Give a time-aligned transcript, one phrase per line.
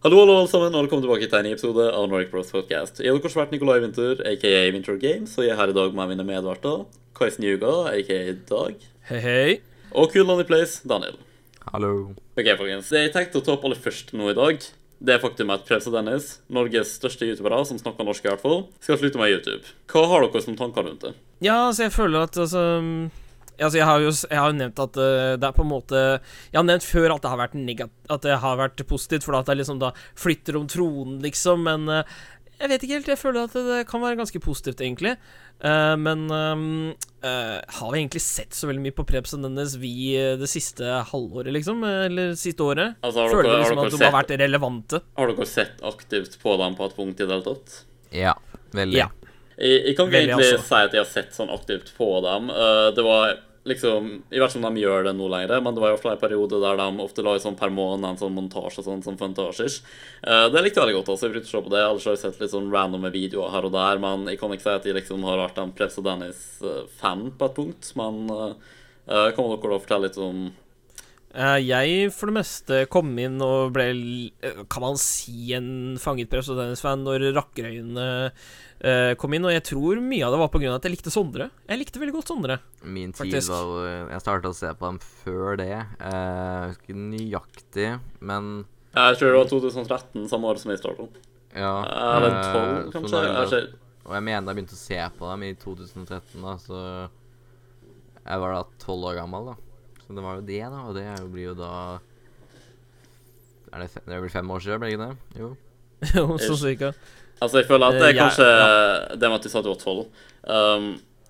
[0.00, 3.02] Hallo, hallo alle sammen, og velkommen tilbake til en ny episode av Nordic Bros Podcast.
[3.04, 5.92] Jeg har deres vært Nikolai Winter, aka Winter Games, og jeg er her i dag
[5.98, 6.86] med mine medverter.
[7.18, 8.16] Kaisen Juga, aka
[8.48, 8.86] Dag.
[9.10, 9.50] Hei, hei.
[9.92, 11.20] Og Cool i Place, Daniel.
[11.66, 11.92] Hallo.
[12.32, 12.88] Ok, folkens.
[12.88, 14.64] Det jeg tenkte å ta opp aller først nå i dag,
[15.04, 18.46] det er faktum at Prebz og Dennis, Norges største youtubere som snakker norsk i hvert
[18.48, 19.76] fall, skal slutte med YouTube.
[19.92, 21.12] Hva har dere som tanker rundt det?
[21.44, 22.64] Ja, altså, jeg føler at altså
[23.60, 26.02] Altså, jeg har jo jeg har jo nevnt at uh, det er på en måte
[26.50, 29.36] Jeg har nevnt før at det har vært negat At det har vært positivt, for
[29.38, 32.20] at det liksom da flytter om tronen, liksom, men uh,
[32.60, 33.06] jeg vet ikke helt.
[33.08, 35.14] Jeg føler at det kan være ganske positivt, egentlig.
[35.64, 40.48] Uh, men har vi egentlig sett så veldig mye på Prebz og Dennis vi det
[40.52, 41.80] siste halvåret, liksom?
[41.88, 42.98] Eller siste året?
[43.00, 45.00] Altså, har føler du liksom har at de har vært relevante.
[45.16, 47.80] har dere sett aktivt på dem på et punkt i det hele tatt?
[48.12, 48.36] Ja,
[48.76, 49.00] veldig.
[49.06, 49.08] Ja.
[49.60, 50.64] Jeg, jeg kan ikke egentlig altså.
[50.64, 52.48] si at jeg har sett sånn aktivt på dem.
[52.54, 53.34] Eh, det var
[53.68, 56.14] liksom I hvert fall de gjør det nå lenger, men det var i hvert fall
[56.14, 59.76] en periode der de ofte la sånn per måned en sånn montasje sånn som funtasjer.
[60.24, 61.12] Uh, det likte jeg veldig godt.
[61.14, 61.84] altså Jeg brukte å se på det.
[61.84, 64.66] Ellers har jeg sett litt sånn randomme videoer her og der, men jeg kan ikke
[64.66, 67.92] si at jeg liksom har vært en Prebz og Dennis-fan på et punkt.
[68.00, 68.74] Men uh,
[69.06, 70.69] kan dere da fortelle litt om Eh,
[71.30, 73.84] jeg for det meste kom inn og ble,
[74.42, 78.06] eh, kan man si, en fanget Prebz og Dennis-fan når Rakkerøyene
[78.82, 79.46] eh, kom inn.
[79.46, 80.74] Og jeg tror mye av det var pga.
[80.74, 81.46] at jeg likte Sondre.
[81.68, 82.58] Jeg likte veldig godt Sondre.
[82.82, 83.52] Min tid Faktisk.
[83.54, 85.70] var Jeg starta å se på dem før det.
[85.70, 87.88] Eh, Jeg husker ikke nøyaktig,
[88.20, 88.50] men
[88.96, 91.08] Jeg tror det var 2013, samme år som jeg starta.
[91.54, 91.74] ja.
[91.86, 93.62] Eller eh, 12, så kanskje?
[93.62, 93.72] Jeg.
[94.06, 97.08] Og jeg mener jeg begynte å se på dem i 2013, da, så
[98.26, 99.56] Jeg var da tolv år gammel, da.
[100.10, 100.78] Så det var jo det, da.
[100.90, 102.00] Og det er jo- blir jo da
[103.72, 105.16] Er det, fem, det er vel fem år siden, blir det ikke det?
[105.38, 105.56] Jo.
[106.16, 106.92] Jo, så cirka.
[107.40, 109.14] Altså, jeg føler at det er kanskje ja.
[109.14, 110.08] det med at du sa du var tolv
[110.42, 110.88] um,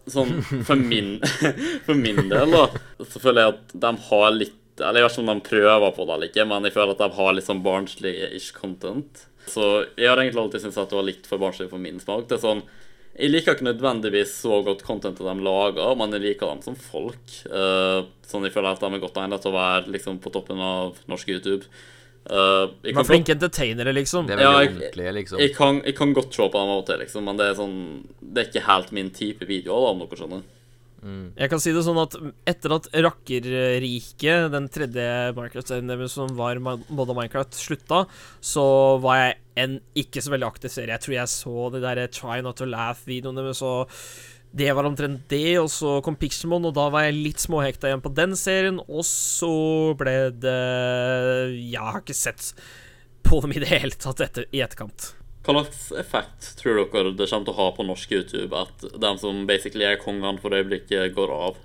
[0.09, 1.21] Sånn for min,
[1.87, 2.63] for min del, da,
[3.05, 6.07] så føler jeg at de har litt Eller jeg vet ikke om de prøver på
[6.07, 9.27] det eller ikke, men jeg føler at de har litt sånn barnslig-ish content.
[9.45, 9.67] Så
[10.01, 12.25] jeg har egentlig alltid syntes at det var litt for barnslig for min smak.
[12.31, 12.65] Det er sånn
[13.19, 17.33] Jeg liker ikke nødvendigvis så godt contentet de lager, men jeg liker dem som folk.
[17.51, 20.63] Uh, sånn jeg føler at de er godt egnet til å være liksom på toppen
[20.63, 21.67] av norsk YouTube.
[22.31, 24.29] Uh, jeg De kan flinke entertainere, liksom.
[24.29, 25.39] Det er Ja, jeg- ordentlig, liksom.
[25.41, 27.55] jeg kan, jeg kan godt se på dem av og til, liksom, men det er
[27.59, 30.43] sånn Det er ikke helt min type videoer, da, om dere skjønner.
[31.01, 32.17] Jeg kan si det sånn at
[32.51, 35.07] etter at Rakkerriket, den tredje
[35.37, 38.03] Minecraft-serien som var moda Minecraft, slutta,
[38.45, 38.65] så
[39.03, 40.97] var jeg en ikke så veldig aktiv serie.
[40.97, 43.91] Jeg tror jeg så det der Try Not To Laugh-videoen deres, og
[44.57, 45.59] det var omtrent det.
[45.63, 48.81] Og så kom Pixelmon, og da var jeg litt småhekta igjen på den serien.
[48.89, 49.53] Og så
[49.99, 50.59] ble det
[51.55, 52.53] Jeg har ikke sett
[53.27, 55.13] på dem i det hele tatt etter, i etterkant.
[55.41, 59.21] Hva slags effekt tror dere det kommer til å ha på norsk YouTube at den
[59.23, 61.57] som basically er kongen for øyeblikket, går av?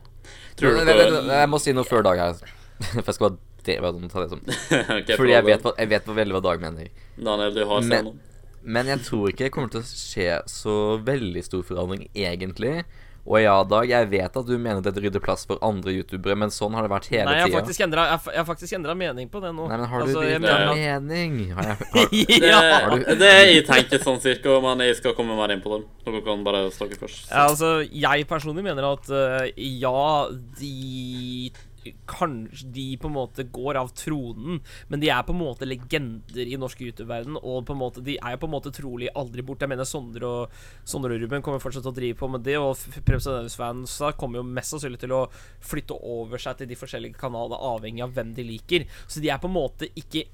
[0.56, 2.40] Tror Men, vent, vent, dere Jeg må si noe før Dag her.
[3.04, 3.76] For jeg skal bare det,
[4.12, 4.42] ta det som
[5.00, 6.90] okay, Fordi jeg vet, hva, jeg vet veldig hva Dag mener.
[7.18, 8.14] Daniel, du har Men-
[8.64, 10.76] Men jeg tror ikke det kommer til å skje så
[11.06, 12.80] veldig stor forandring, egentlig.
[13.26, 16.52] Og ja, Dag, jeg vet at du mener dette rydder plass for andre youtubere, men
[16.54, 17.62] sånn har det vært hele Nei, jeg har tida.
[17.64, 19.66] faktisk endret, jeg, har- jeg har faktisk endra mening på det nå.
[19.72, 21.38] Nei, men har du Altså, bytta mener mening?
[21.58, 22.60] Har jeg, har, ja.
[22.86, 25.74] Har du- det er jeg tenker sånn cirka, men jeg skal komme mer inn på
[25.74, 25.88] det.
[26.06, 27.26] Dere kan bare snakke først.
[27.32, 30.30] Ja, altså, jeg personlig mener at uh, ja,
[30.62, 31.50] de
[32.10, 36.48] Kanskje de på en måte går av tronen, men de er på en måte legender
[36.50, 37.38] i norsk YouTube-verden.
[37.42, 39.66] Og på en måte, de er jo på en måte trolig aldri borte.
[39.66, 40.56] Jeg mener Sondre og,
[40.88, 42.58] Sondre og Ruben kommer fortsatt til å drive på med det.
[42.62, 42.74] Og
[43.08, 45.26] Presidents-fansa kommer jo mest sannsynlig til å
[45.66, 48.90] flytte over seg til de forskjellige kanalene, avhengig av hvem de liker.
[49.08, 50.26] Så de er på en måte ikke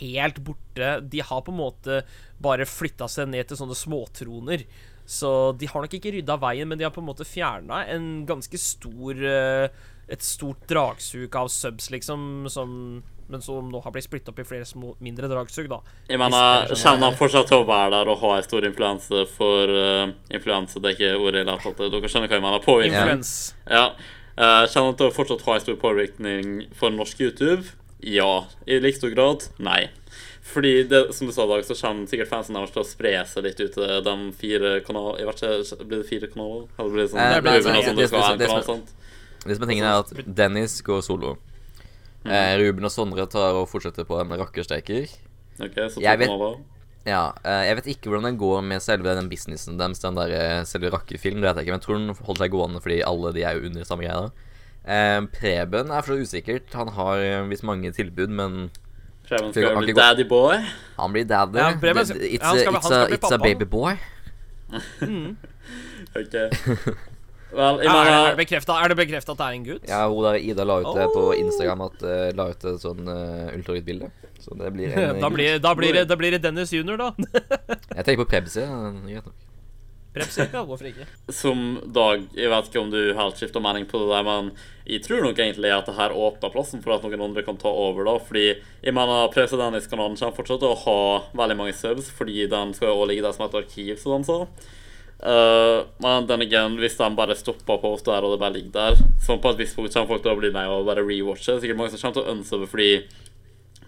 [0.00, 0.94] helt borte.
[1.08, 2.02] De har på en måte
[2.42, 4.64] bare flytta seg ned til sånne småtroner.
[5.08, 8.26] Så de har nok ikke rydda veien, men de har på en måte fjerna en
[8.28, 14.06] ganske stor eh, Et stort dragsug av subs, liksom, som men som nå har blitt
[14.06, 15.82] splitta opp i flere små, mindre dragsug, da.
[16.08, 19.68] Jeg mener, Kommer han fortsatt til å være der og ha en stor influense for
[19.68, 20.80] uh, influense?
[20.80, 21.90] Det er ikke ordet jeg lærte etter.
[21.92, 22.64] Dere skjønner hva jeg mener?
[22.64, 22.96] Påvirkning.
[22.96, 23.34] Influens.
[23.68, 23.84] Ja.
[24.38, 27.68] Uh, kjenner han til å fortsatt ha en stor påvirkning for norsk YouTube?
[28.00, 28.30] Ja.
[28.64, 29.44] I like stor grad?
[29.60, 29.90] Nei.
[30.48, 33.44] Fordi, det, som du sa, Dag, så kommer sikkert fansen deres til å spre seg
[33.44, 35.34] litt ut til de fire kanalene
[35.84, 36.64] Blir det fire kanaler?
[36.78, 38.64] Eller blir det sånn Eh, det blir det- det, det- det, det det, det, det-
[38.64, 38.94] sant?
[39.44, 41.36] Det som er tingen, er at Dennis går solo.
[42.26, 45.06] Eh, Ruben og Sondre tar og fortsetter på en rakkersteker.
[45.60, 46.58] Ok, så Jeg vet- kanaler.
[47.06, 50.28] Ja, eh, jeg vet ikke hvordan den går med selve den businessen deres, den der
[50.34, 52.98] eh, selve rakkerfilm, det vet jeg ikke, men jeg tror den holder seg gående fordi
[53.06, 54.30] alle de er jo under samme greia.
[54.84, 56.72] Eh, Preben er fortsatt usikkert.
[56.74, 58.70] Han har eh, visst mange tilbud, men
[59.28, 60.56] Preben skal han bli daddy boy.
[60.98, 61.56] han blir daddy.
[61.58, 63.64] Ja, Preben Det- it's, ja, han a, skal- it's, han skal a, it's a baby
[63.64, 63.96] boy.
[66.16, 66.34] Ok.
[67.48, 69.88] Vel, jeg Er, er det bekrefta Er det bekreftet at det er en gutt?
[69.88, 71.34] Ja, hun der Ida la ut det på Oh.
[71.36, 74.12] Instagram at uh, la ut et sånn uh, ultralydbilde.
[74.38, 77.12] Så det blir en Da blir, da, blir det, da blir det Dennis junior, da.
[77.96, 78.64] Jeg tenker på Prebzy.
[78.64, 79.36] Ja, greit nok.
[80.14, 80.46] Prepsi.
[80.52, 81.06] Ja, hvorfor ikke?
[81.32, 84.50] som Dag, jeg vet ikke om du helt skifter mening på det der, men
[84.88, 87.68] jeg tror nok egentlig at det her åpner plassen for at noen andre kan ta
[87.68, 88.16] over, da.
[88.24, 90.98] Fordi jeg mener presidentkanalen kommer fortsatt til å ha
[91.38, 94.30] veldig mange subs, fordi den skal jo også ligge der som et arkiv, som de
[94.30, 94.40] sa.
[95.18, 98.70] Uh, men den again, hvis de bare stopper på oss der, og det bare ligger
[98.76, 101.56] der Så på et visst punkt kommer folk til å bli med og bare rewatche.
[101.58, 102.92] Sikkert mange som kommer til å ønske det fordi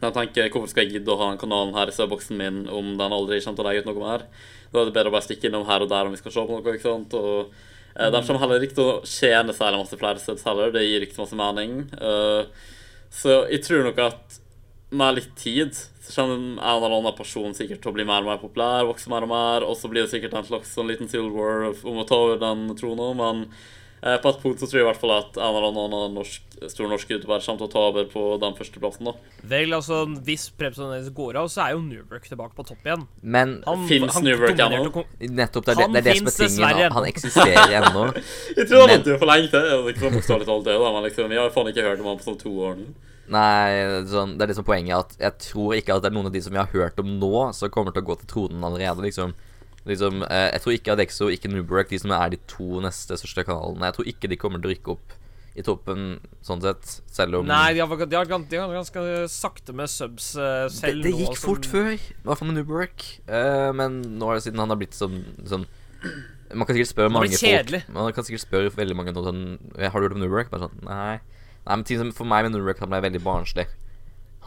[0.00, 2.94] de tenker hvorfor skal jeg gidde å ha den kanalen her i søkeboksen min om
[2.96, 4.24] den aldri kommer til å legge ut noe mer.
[4.72, 6.44] Da er det bedre å bare stikke innom her og der om vi skal se
[6.48, 6.74] på noe.
[6.74, 7.16] ikke sant?
[7.18, 7.52] Og
[7.94, 10.72] eh, De kommer heller ikke til å tjene særlig masse flere subs heller.
[10.74, 11.82] Det gir ikke så masse mening.
[12.00, 12.48] Uh,
[13.12, 14.39] så jeg tror nok at
[14.90, 18.32] med litt tid så kommer en eller annen person sikkert til å bli mer og
[18.32, 21.10] mer populær, vokse mer og mer, og så blir det sikkert en slags sånn liten
[21.10, 23.44] civil war om å ta over den trona, men
[24.02, 26.46] eh, på et punkt så tror jeg i hvert fall at en eller annen norsk,
[26.72, 29.36] stor norsk youtuber kommer til å ta over på den førsteplassen, da.
[29.52, 33.04] Vel, altså, hvis Prepsi går av, så er jo Newbrook tilbake på topp igjen.
[33.22, 35.04] Men Han, Finnes Newbrook ennå?
[35.20, 36.82] nettopp det er det, det, er det som er tingen.
[36.82, 38.08] Han, han eksisterer ennå.
[38.58, 39.62] Jeg tror han venter jo for lenge til.
[39.62, 42.02] Det er ikke så bokstavelig talt det, da, men liksom, jeg har faen ikke hørt
[42.02, 42.90] om han på sånn to år nå.
[43.30, 46.34] Nei, sånn, det er liksom poenget at jeg tror ikke at det er noen av
[46.34, 49.04] de som vi har hørt om nå, som kommer til å gå til tronen allerede,
[49.06, 49.36] liksom.
[49.86, 53.46] liksom eh, jeg tror ikke Adexo, ikke Newbrook, de som er de to neste største
[53.46, 55.16] kanalene, jeg tror ikke de kommer til å rykke opp
[55.58, 56.10] i toppen
[56.46, 60.32] sånn sett, selv om Nei, de har, de har, de har ganske sakte med subs
[60.38, 63.08] det, selv det det gikk nå, fort før, i hvert fall med Newbrook.
[63.30, 65.68] Eh, men nå er det siden han har blitt sånn, sånn
[66.50, 69.42] Man kan sikkert spørre mange folk Man kan sikkert spørre veldig mange sånn
[69.76, 70.48] Har du hørt om Newbrook?
[70.50, 71.20] Bare sånn Nei.
[71.70, 73.68] Nei, men ting som for meg med Newbrook, han ble veldig barnslig.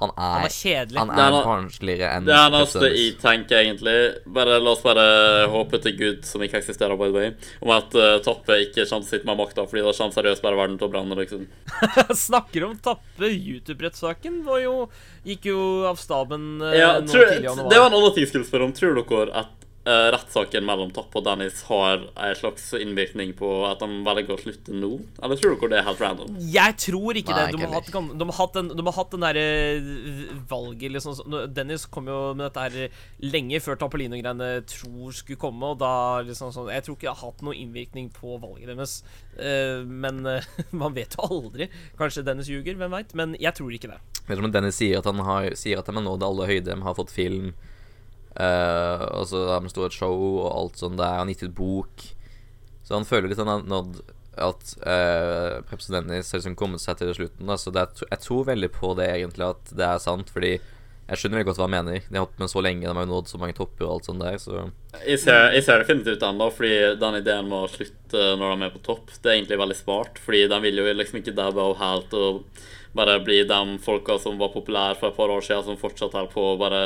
[0.01, 0.97] Han er Han er kjedelig.
[0.99, 3.93] Han er er barnsligere enn Det er neste jeg tenker, egentlig
[4.35, 5.05] bare, La oss bare
[5.53, 7.31] håpe til Gud, som ikke eksisterer, by the way,
[7.63, 10.43] om at uh, Toppe ikke kommer til å sitte med makta, fordi da kommer seriøst
[10.43, 11.45] bare verden til å brenne, liksom.
[12.27, 14.41] Snakker om tappe YouTube-rettssaken.
[14.49, 14.89] var jo-
[15.23, 18.33] Gikk jo av staben uh, Ja, nå tror, i det var en annen ting jeg
[18.33, 18.73] skulle spørre om.
[18.75, 23.99] Tror dere at rettssaken mellom Topp og Dennis har en slags innvirkning på at de
[24.05, 24.91] velger å slutte nå?
[25.19, 26.37] Eller tror dere det er helt random?
[26.53, 27.57] Jeg tror ikke Nei, det.
[27.57, 29.45] De har, hatt, de, har hatt den, de har hatt den derre
[30.49, 35.81] valget liksom Dennis kom jo med dette her lenge før Tappelino-greiene tror skulle komme, og
[35.81, 38.95] da liksom sånn Jeg tror ikke det har hatt noen innvirkning på valget deres.
[39.35, 40.47] Eh, men eh,
[40.83, 41.69] man vet jo aldri.
[41.99, 43.13] Kanskje Dennis ljuger, hvem veit?
[43.17, 43.99] Men jeg tror ikke det.
[44.27, 46.71] Vet du om Dennis sier at han har Sier at de har nådd alle høyder,
[46.71, 47.51] de har fått film,
[48.35, 52.05] eh, og så har de et show og alt sånt der, han gitt ut bok.
[52.83, 54.01] Så han føler litt han har nådd
[54.33, 57.45] at uh, Preps og Dennis har liksom kommet seg til slutten.
[57.49, 57.57] Da.
[57.59, 61.41] Så er, jeg tror veldig på det, egentlig, at det er sant, fordi jeg skjønner
[61.41, 62.05] veldig godt hva han mener.
[62.07, 64.23] De har holdt med så lenge, de har nådd så mange topper og alt sånt
[64.23, 64.63] der, så
[65.03, 68.67] Jeg ser, jeg ser definitivt den, da, fordi den ideen med å slutte når de
[68.67, 70.21] er på topp, det er egentlig veldig smart.
[70.23, 72.63] Fordi de vil jo liksom ikke dabbe av helt og
[72.93, 76.29] bare bli de folka som var populære for et par år siden, som fortsatt er
[76.31, 76.81] på bare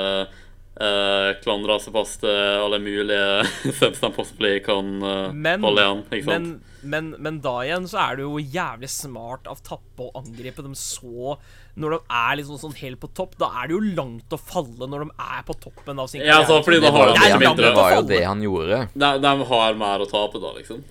[0.78, 2.32] uh, klandre seg fast til
[2.64, 3.46] alle mulige
[3.80, 6.04] subs de possibly kan uh, Men, holde igjen.
[6.08, 6.34] ikke sant?
[6.34, 10.64] men, men, men da igjen så er det jo jævlig smart av Tappe å angripe
[10.66, 11.38] dem så
[11.78, 14.90] Når de er liksom sånn helt på topp, da er det jo langt å falle
[14.90, 17.18] når de er på toppen av sin Ja, altså, fordi da det har de jo
[17.18, 18.84] Det det, han, det var jo det han gjorde.
[18.94, 20.86] De, de har mer å tape, da, liksom.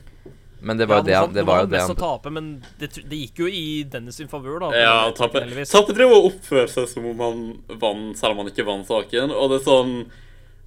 [0.61, 2.49] Men det var jo det, det, var jo det han tape, men
[2.81, 4.70] det, det gikk jo i Dennis sin favør, da.
[4.73, 5.70] Ja, Tappe, heldigvis.
[5.73, 7.43] Tappe driver og oppførte seg som om han
[7.81, 9.35] vant, selv om han ikke vant saken.
[9.37, 9.97] Og det er sånn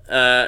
[0.08, 0.46] eh,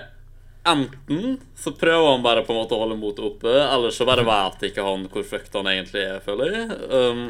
[0.71, 4.25] Enten så prøver han bare på en måte å holde motet oppe, eller så bare
[4.27, 6.67] vet ikke han hvor fucked han egentlig er, føler jeg.
[6.93, 7.23] Um,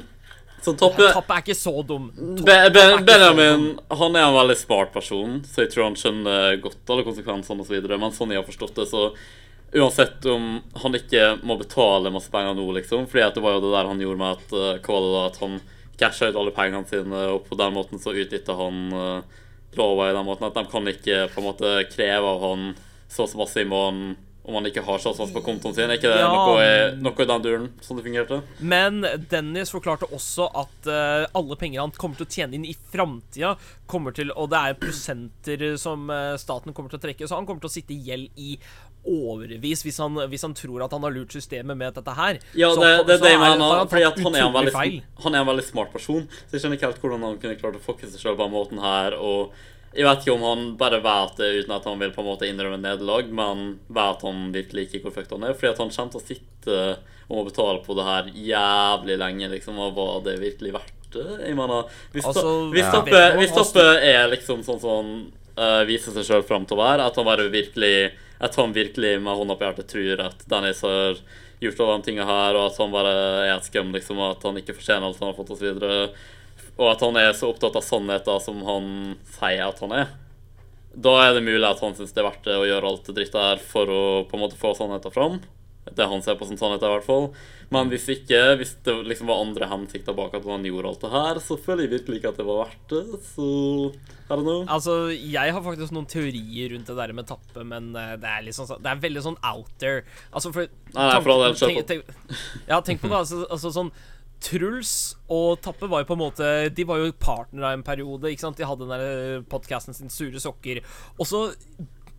[0.61, 2.09] så Tappe Tappe er ikke så dum.
[2.43, 3.77] Be, Be, Benjamin dum.
[4.01, 7.87] han er en veldig smart person, så jeg tror han skjønner godt alle konsekvensene osv.
[7.95, 9.07] Men sånn jeg har forstått det, så
[9.73, 10.47] uansett om
[10.83, 14.01] han ikke må betale masse penger nå, liksom Fordi det var jo det der han
[14.03, 15.59] gjorde med at uh, da, at han
[16.01, 19.39] casha ut alle pengene sine, og på den måten så utnytta han uh,
[19.77, 22.73] lova i den måten at de kan ikke på en måte kreve av han
[23.11, 25.89] så og så masse i måneden om han ikke har så masse på kontoen sin.
[25.89, 26.31] Er ikke det Ja.
[26.33, 28.41] noe, i, noe i den duren, som det fungerte?
[28.59, 32.73] Men Dennis forklarte også at uh, alle penger han kommer til å tjene inn i
[32.73, 33.53] framtida,
[33.85, 37.45] kommer til Og det er prosenter som eh, staten kommer til å trekke, så han
[37.45, 38.57] kommer til å sitte i gjeld i
[39.07, 42.39] årevis hvis han, hvis han tror at han har lurt systemet med dette her.
[42.53, 45.03] Ja, Så- det, det, så det er- mener har fordi at han er, en veldig,
[45.23, 46.27] han er en veldig smart person.
[46.47, 48.53] Så jeg skjønner ikke helt hvordan han kunne klart å fucke seg selv på den
[48.53, 49.13] måten her.
[49.17, 49.51] Og
[49.93, 52.47] jeg vet ikke om han bare vet det uten at han vil på en måte
[52.47, 55.53] innrømme nederlag, men vet han virkelig ikke hvor fucked han er.
[55.57, 56.97] Fordi at han kommer til å sitte
[57.31, 59.77] og må betale på det her jævlig lenge, liksom.
[59.79, 61.47] Og var det virkelig verdt det?
[61.47, 63.01] Jeg mener, hvis, Altså, hvis, ja.
[63.01, 67.05] Hvis han- er liksom sånn sånn eh, viser seg sjøl fram til å være.
[67.07, 71.19] At han bare virkelig At han virkelig med hånda på hjertet tror at Dennis har
[71.61, 73.11] gjort alle de tinga her, og at han bare
[73.45, 75.83] er et skum, liksom, og at han ikke fortjener alt han har fått, osv.
[76.81, 78.91] Og at han er så opptatt av sannheten som han
[79.37, 80.13] sier at han er.
[80.91, 83.15] Da er det mulig at han syns det er verdt det å gjøre alt det
[83.19, 85.37] drittet her for å på en måte få sannheten fram.
[85.81, 87.31] Det han ser på som sannhet, i hvert fall.
[87.73, 91.11] Men hvis ikke, hvis det liksom var andre hensikter bak at han gjorde alt det
[91.13, 93.19] her, så føler jeg virkelig ikke at det var verdt det.
[93.31, 93.49] Så
[94.27, 94.61] er det noe?
[94.69, 98.45] Altså, jeg har faktisk noen teorier rundt det der med tappe, men eh, det er
[98.45, 100.05] liksom Det er veldig sånn out there.
[100.29, 102.09] Altså, for Nei, nei, for all del, tenk,
[102.69, 103.21] Ja, tenk på det.
[103.23, 103.93] Altså, altså sånn
[104.41, 104.91] Truls
[105.29, 108.31] og Tappe var jo på en måte De var jo partnere en periode.
[108.31, 108.57] Ikke sant?
[108.57, 110.81] De hadde den der podkasten sin Sure sokker.
[111.19, 111.43] Og så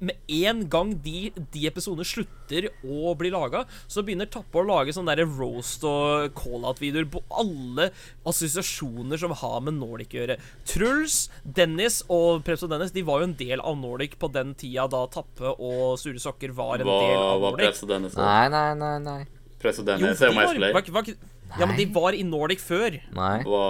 [0.02, 4.94] med en gang de, de episodene slutter å bli laga, så begynner Tappe å lage
[4.94, 7.90] sånne der roast og call-out-videoer på alle
[8.28, 10.38] assosiasjoner som har med Nordic å gjøre.
[10.68, 14.54] Truls, Dennis og Preps og Dennis De var jo en del av Nordic på den
[14.58, 17.92] tida da Tappe og Sure sokker var en Hva del av var Hva Preps og
[17.92, 18.18] Dennis?
[18.18, 18.96] Nei, nei, nei.
[19.06, 19.20] nei.
[19.62, 21.14] Preps og Dennis jo, er jo MySplay.
[21.52, 22.98] ja, men de var i Nordic før.
[23.14, 23.36] nei.
[23.46, 23.62] Hva,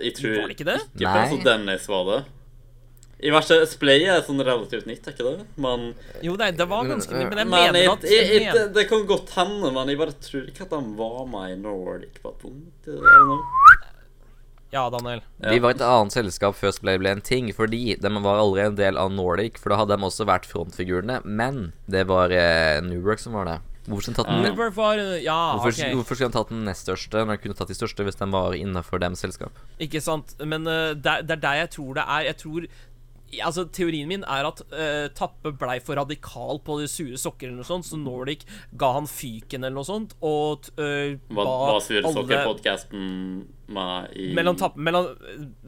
[0.00, 0.78] jeg tror Var det ikke det?
[0.94, 2.20] Ikke Press og Dennis var det.
[3.24, 5.46] I hvert fall Splay er sånn relativt nytt, er ikke det?
[5.64, 5.86] Man,
[6.24, 9.32] Jo, nei, det var ganske nytt, men jeg men mener at det, det kan godt
[9.38, 12.90] hende, men jeg bare tror ikke at han var med i Nordic på et punkt.
[12.90, 13.44] Ja, Daniel.
[14.74, 15.20] Ja, Daniel.
[15.38, 18.76] De var et annet selskap før Splay ble en ting, fordi de var aldri en
[18.76, 19.60] del av Nordic.
[19.62, 23.60] For da hadde de også vært frontfigurene, men det var eh, Newwork som var det.
[23.84, 25.92] Hvorfor skulle han tatt den, Newberg var Ja, hvorfor, OK.
[25.98, 28.28] hvorfor skulle han tatt den nest største når han kunne tatt de største hvis de
[28.32, 29.60] var innafor dem selskap?
[29.76, 30.32] Ikke sant?
[30.40, 32.24] Men uh, det, det er der jeg tror det er.
[32.30, 32.68] Jeg tror
[33.42, 37.56] Altså, Teorien min er at uh, Tappe blei for radikal på de sure sokker, eller
[37.62, 38.44] noe sånt, så Nordic
[38.76, 43.08] ga han fyken eller noe sånt, og uh, ba ba var Sure alle- Sokker-podkasten
[43.63, 43.63] med
[44.12, 45.08] i Mellom tappe, mellom,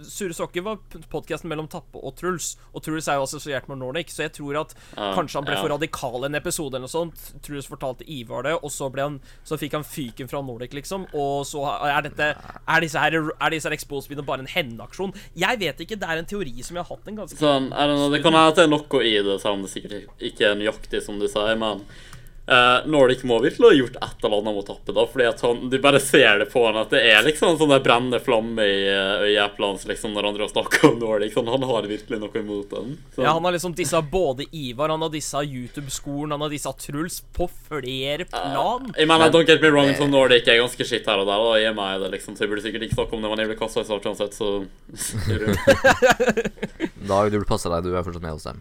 [0.04, 0.80] Sure sokker var
[1.12, 4.60] podkasten mellom Tappe og Truls, og Truls er jo assosiert med Nordic, så jeg tror
[4.62, 5.62] at Ja, kanskje han ble ja.
[5.62, 7.30] for radikal en episode eller noe sånt.
[7.44, 11.06] Truls fortalte Ivar det, og så, han, så fikk han fyken fra Nordic, liksom.
[11.16, 15.14] Og så er dette Er disse her, er disse her exposed bare en hevnaksjon?
[15.38, 18.10] Jeg vet ikke, det er en teori som jeg har hatt en ganske Sånn, know,
[18.12, 20.60] Det kan være at det er noe i det, selv om det sikkert ikke er
[20.60, 21.84] nøyaktig, som du sier, men
[22.46, 25.70] eh, Nordic må virkelig ha gjort et eller annet mot Tappe, da, fordi at han,
[25.70, 28.62] du bare ser det på han at det er liksom en sånn der brennende flamme
[28.66, 31.32] i uh, hans liksom, når han snakker om Nordic.
[31.36, 32.86] Sånn, han har virkelig noe imot den.
[33.14, 33.24] Så.
[33.24, 37.20] Ja, han har liksom dissa både Ivar, han har dissa YouTube-skolen, han har dissa Truls
[37.36, 38.82] på flere plan.
[38.96, 41.60] Jeg mener, Don't get me wrong, sånn Nordic er ganske skitt her og der, og
[41.60, 43.42] jeg er med i det, liksom, så jeg burde sikkert ikke snakke om det, men
[43.42, 44.46] jeg blir kasta i start uansett, så
[47.06, 48.58] Da du burde passe deg, du er fortsatt med hos dem.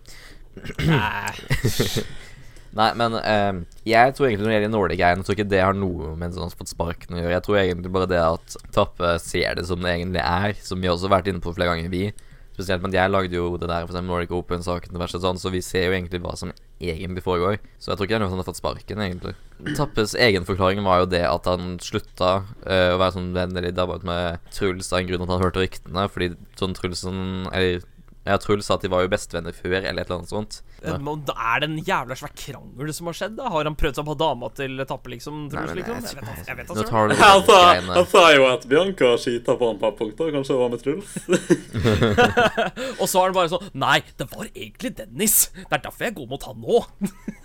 [0.86, 1.34] Nei.
[2.76, 6.12] Nei, men eh, jeg tror egentlig når det gjelder Nordic-greiene, tror ikke det har noe
[6.20, 7.36] med sånn fått sparken å gjøre.
[7.38, 10.92] Jeg tror egentlig bare det at Tappe ser det som det egentlig er, som vi
[10.92, 12.10] også har vært inne på flere ganger, vi.
[12.56, 15.90] Spesielt, men jeg lagde jo det der for eksempel Nordic Open-saken sånn, så vi ser
[15.90, 17.58] jo egentlig hva som egentlig foregår.
[17.80, 19.34] Så jeg tror ikke det er noe som har fått sparken, egentlig.
[19.76, 24.00] Tappes egen forklaring var jo det at han slutta uh, å være sånn vennlig dabba
[24.08, 27.20] med Truls av en grunn at han hørte ryktene, fordi sånn Trulsen
[27.52, 27.84] Eller
[28.26, 30.62] ja, Truls sa at de var jo bestevenner før, eller et eller annet sånt.
[30.84, 30.98] Ja.
[30.98, 33.36] men Da er det en jævla svær krangel som har skjedd?
[33.38, 35.46] da Har han prøvd seg på dama til Tappe, liksom?
[35.48, 35.96] Nei, Truls, men liksom?
[35.96, 36.90] jeg- Jeg vet, ikke.
[37.22, 40.18] Han han sa jo at Bianca skita på han på et punkt.
[40.36, 41.16] Kanskje det var med Truls?
[43.02, 45.38] Og så er han bare sånn Nei, det var egentlig Dennis.
[45.56, 46.82] Det er derfor jeg går mot han nå.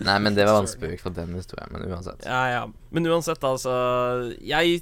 [0.05, 1.71] Nei, men det var en spøk fra Dennis, tror jeg.
[1.75, 2.25] Men uansett.
[2.27, 2.63] Ja, ja.
[2.91, 3.71] Men uansett, altså
[4.43, 4.81] Jeg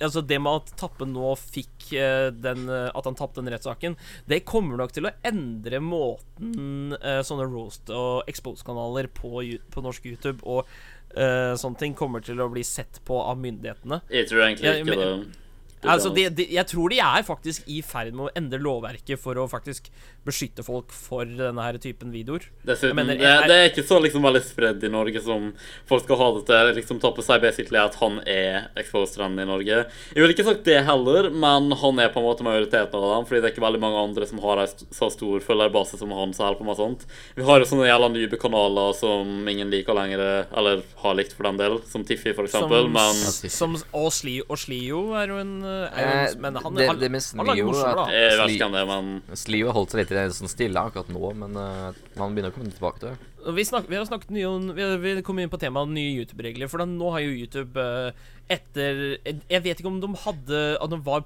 [0.00, 3.96] Altså, det med at Tappe nå fikk eh, den eh, At han tapte den rettssaken,
[4.28, 9.40] det kommer nok til å endre måten eh, sånne roast- og expose-kanaler på,
[9.72, 10.68] på norsk YouTube og
[11.16, 14.02] uh, sånne ting kommer til å bli sett på av myndighetene.
[14.12, 15.42] Jeg tror egentlig Ja, ikke men- det.
[15.86, 19.38] Altså, de, de, jeg tror de er faktisk i ferd med å endre lovverket for
[19.38, 19.90] å faktisk
[20.26, 22.42] beskytte folk for denne her typen videoer.
[22.66, 25.52] Dessuten, mener, det, jeg- det er ikke så liksom veldig spredd i Norge som
[25.86, 26.72] folk skal ha det til.
[26.80, 29.78] Liksom ta på seg basically at han er exposed-rennen i Norge.
[30.14, 33.26] Jeg ville ikke sagt det heller, men han er på en måte majoriteten av dem.
[33.30, 36.32] Fordi det er ikke veldig mange andre som har en så stor følgerbase som han.
[36.36, 37.06] Så på meg sånt.
[37.36, 41.56] Vi har jo sånne jævla nybekanaler som ingen liker lenger, eller har likt for den
[41.60, 41.78] del.
[41.86, 42.86] Som Tiffi, for eksempel.
[42.86, 43.14] Som, Men
[43.50, 46.86] som, og, Sli, og Slio er jo en, er jo Eh, en Men han, det-
[47.00, 48.06] det med han han Slio da.
[48.10, 50.80] jeg vet Sli- ikke om det, men Slio har holdt seg litt det sånn stille
[50.80, 53.30] akkurat nå, men uh, man begynner å komme tilbake til det.
[53.56, 56.70] Vi, snak, vi har snakket mye om Vi, vi kom inn på temaet nye YouTube-regler.
[56.70, 58.10] For da, nå har jo YouTube uh,
[58.50, 61.22] etter Jeg vet ikke om de hadde At de var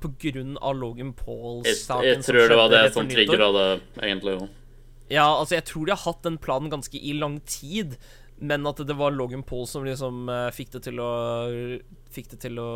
[0.61, 2.09] av Logan jeg, Paul-saken.
[2.09, 3.68] jeg tror det var det som trigga det,
[4.02, 4.37] egentlig.
[4.37, 4.49] jo.
[5.11, 7.97] Ja, altså, jeg tror de har hatt den planen ganske i lang tid.
[8.40, 11.11] men at det var Logan Paul som liksom uh, fikk det til å
[12.11, 12.71] Fikk det til å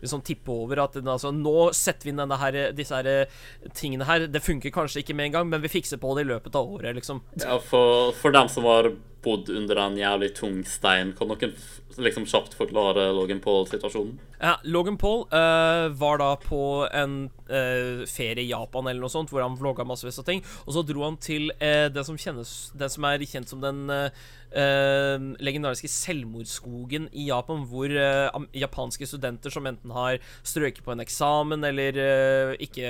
[0.00, 3.42] liksom tippe over at altså, nå setter vi inn her, disse her eh,
[3.74, 4.28] tingene her.
[4.30, 6.78] Det funker kanskje ikke med en gang, men vi fikser på det i løpet av
[6.78, 7.22] året, liksom.
[7.42, 8.92] Ja, for, for dem som har
[9.26, 11.54] bodd under en jævlig tung stein, kan noen
[11.98, 14.18] liksom kjapt forklare Logan Paul-situasjonen?
[14.38, 16.60] Ja, Logan Paul uh, var da på
[16.94, 20.42] en eh, ferie i Japan eller noe sånt, hvor han vlogga massevis av ting.
[20.66, 23.86] Og så dro han til eh, det, som kjennes, det som er kjent som den
[23.92, 24.26] eh,
[24.56, 31.04] eh, legendariske selvmordsskogen i Japan, hvor eh, japanske studenter som enten har strøket på en
[31.04, 32.86] eksamen eller eh, ikke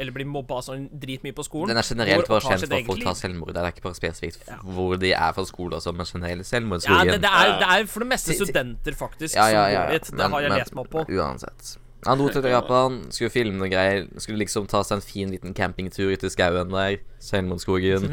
[0.00, 1.72] Eller blir mobba sånn dritmye på skolen.
[1.72, 3.54] Den er generelt bare kjent for at folk tar selvmord.
[3.56, 4.58] Det er ikke bare spesifikt ja.
[4.76, 7.14] hvor de er fra skole og sånn, men generelt Ja, selvmordsskogen.
[7.14, 9.98] det, det, er, det er for det meste studenter, faktisk, Ja, ja, ja, ja.
[9.98, 10.10] dit.
[10.16, 11.06] Det har jeg lest meg opp på.
[11.20, 11.76] Uansett.
[12.06, 14.06] Han dro til Japan, skulle filme noe greier.
[14.16, 17.00] Skulle liksom ta seg en fin liten campingtur ute i skauen der.
[17.20, 18.06] Selvmordsskogen.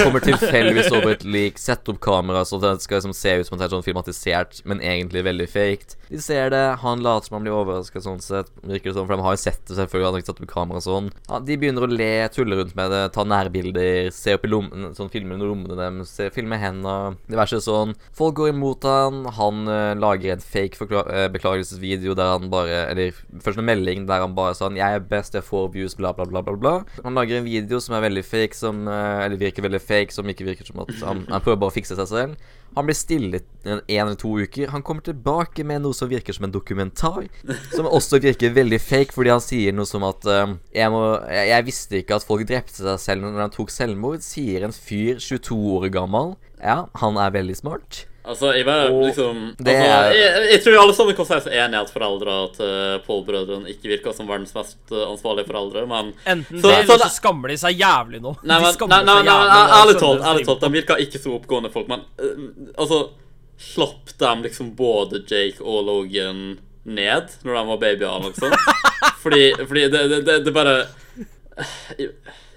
[0.00, 3.58] Kommer tilfeldigvis over et lik, setter opp kamera så det skal liksom se ut som
[3.58, 5.94] det er sånn filmatisert, men egentlig veldig faked.
[6.10, 9.16] De ser det, han later som han blir overraska sånn sett, virker det sånn, for
[9.16, 11.10] de har jo sett det selvfølgelig, han har ikke satt opp kamera sånn.
[11.28, 14.92] Ja, de begynner å le, tulle rundt med det, ta nærbilder, se opp i lommene,
[14.98, 17.94] sånn filme under lommene deres, filme hendene, diverse sånn.
[18.18, 23.14] Folk går imot han, han uh, lager en fake eh, beklagelsesvideo der han bare, eller
[23.44, 26.26] først en melding der han bare sånn 'Jeg er best, jeg får views', bla, bla,
[26.26, 26.74] bla, bla, bla.
[27.04, 30.28] Han lager en video som er veldig fake, som eh, Eller virker veldig fake, som
[30.30, 32.52] ikke virker som at han, han prøver bare å fikse seg selv.
[32.74, 34.72] Han blir stille en, eller to uker.
[34.72, 37.28] Han kommer tilbake med noe som virker som en dokumentar,
[37.70, 41.52] som også virker veldig fake, fordi han sier noe som at uh, jeg, må, jeg,
[41.52, 45.22] 'Jeg visste ikke at folk drepte seg selv når de tok selvmord', sier en fyr
[45.22, 46.34] 22 år gammel.
[46.58, 48.06] Ja, han er veldig smart.
[48.24, 51.34] Altså, jeg bare Og liksom det altså, er- jeg, jeg tror alle sammen kan si
[51.36, 56.14] oss enige at foreldra til Paul-brødrene ikke virker som verdens mest eh, ansvarlige foreldre, men
[56.24, 58.32] Enten Så- det, så eller det- så skammer de seg jævlig nå.
[58.42, 60.48] Nei, men, de nei, nei, seg nei, jævlig nei, nå, ærlig skjønner talt, ærlig så-
[60.54, 63.02] talt, de virker ikke så oppgående folk, men uh, altså
[63.54, 66.40] Slapp de liksom både Jake og Logan
[66.84, 68.56] ned når de var babyer eller noe sånt?
[69.22, 70.72] Fordi, fordi det, det, det, det bare
[71.98, 72.08] jeg,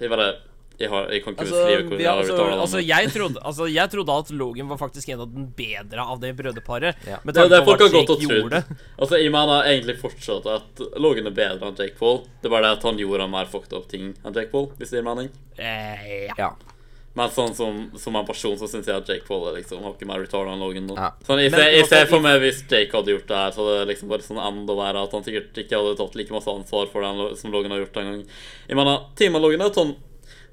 [0.01, 0.25] jeg bare
[0.77, 3.12] jeg, har, jeg kan ikke Altså, beskrive hvor vi jeg har, har altså, altså, jeg
[3.15, 7.03] trodde, altså, jeg trodde at Logan var faktisk en av den bedre av det brødreparet.
[7.10, 7.17] Ja.
[7.25, 8.55] Det er det folk har og trodd.
[8.98, 12.24] Altså, jeg mener egentlig fortsatt at Logan er bedre enn Jake Paul.
[12.41, 14.93] Det er bare det at han gjorde mer fucked up ting enn Jake Paul, hvis
[14.93, 15.34] det gir mening.
[15.57, 16.38] Eh, ja.
[16.38, 16.53] Ja.
[17.17, 20.05] Men sånn som, som en person så syns jeg at Jake Paul er liksom hakket
[20.05, 20.86] mer retarded enn Logan.
[20.86, 20.98] nå.
[21.00, 21.10] Ja.
[21.25, 23.77] Sånn, jeg, ser, jeg ser for meg hvis Jake hadde gjort det her, så det
[23.79, 26.92] er liksom bare sånn enda verre at han sikkert ikke hadde tatt like masse ansvar
[26.92, 28.22] for det som Logan har gjort en gang.
[28.70, 29.96] Jeg mener, teamet Logan er han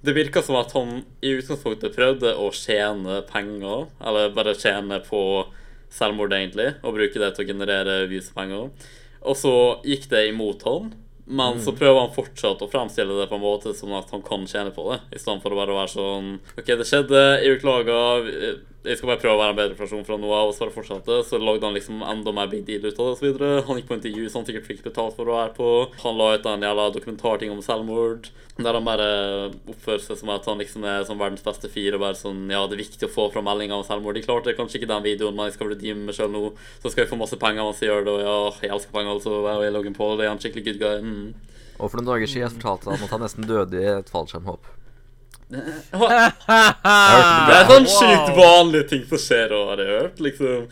[0.05, 5.23] Det virka som at han i utgangspunktet prøvde å tjene penger, eller bare tjene på
[5.95, 8.69] selvmord, egentlig, og bruke det til å generere views-penger.
[9.25, 9.55] Og så
[9.87, 10.93] gikk det imot han.
[11.25, 14.45] Men så prøver han fortsatt å fremstille det på en måte som at han kan
[14.45, 18.29] tjene på det, i stedet for å bare være sånn OK, det skjedde, jeg beklager,
[18.85, 21.23] jeg skal bare prøve å være en bedre person fra nå av, og så fortsatte.
[21.25, 23.63] Så lagde han liksom enda mer big deal ut av det, og så videre.
[23.65, 25.69] Han gikk på intervju som han sikkert fikk betalt for å være på.
[26.03, 29.09] Han la ut en jævla dokumentarting om selvmord, der han bare
[29.73, 32.61] oppfører seg som at han liksom er som verdens beste fyr, og bare sånn Ja,
[32.69, 34.21] det er viktig å få fram meldinga om selvmord.
[34.21, 36.45] De klarte kanskje ikke den videoen, men jeg skal redeeme meg sjøl nå,
[36.85, 39.17] så skal jeg få masse penger mens jeg gjør det, og ja, jeg elsker penger,
[39.17, 39.41] altså.
[39.49, 41.01] Jeg er Logan Paul, det er en skikkelig good guy.
[41.01, 41.53] Mm.
[41.81, 44.75] Og for noen dager siden jeg fortalte han at han nesten døde i et fallskjermhopp.
[45.53, 45.61] Det
[47.55, 50.65] er sånn sjukt vanlige ting som skjer, og har jeg hørt, liksom.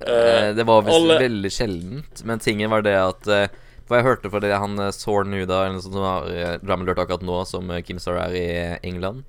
[0.00, 3.48] Uh, det var visst alle- veldig sjeldent, men tingen var det at uh,
[3.84, 7.40] For jeg hørte fordi han Soren Nuda, eller noe sånt som har Drum akkurat nå,
[7.44, 8.46] som Kim Star er i
[8.86, 9.26] England,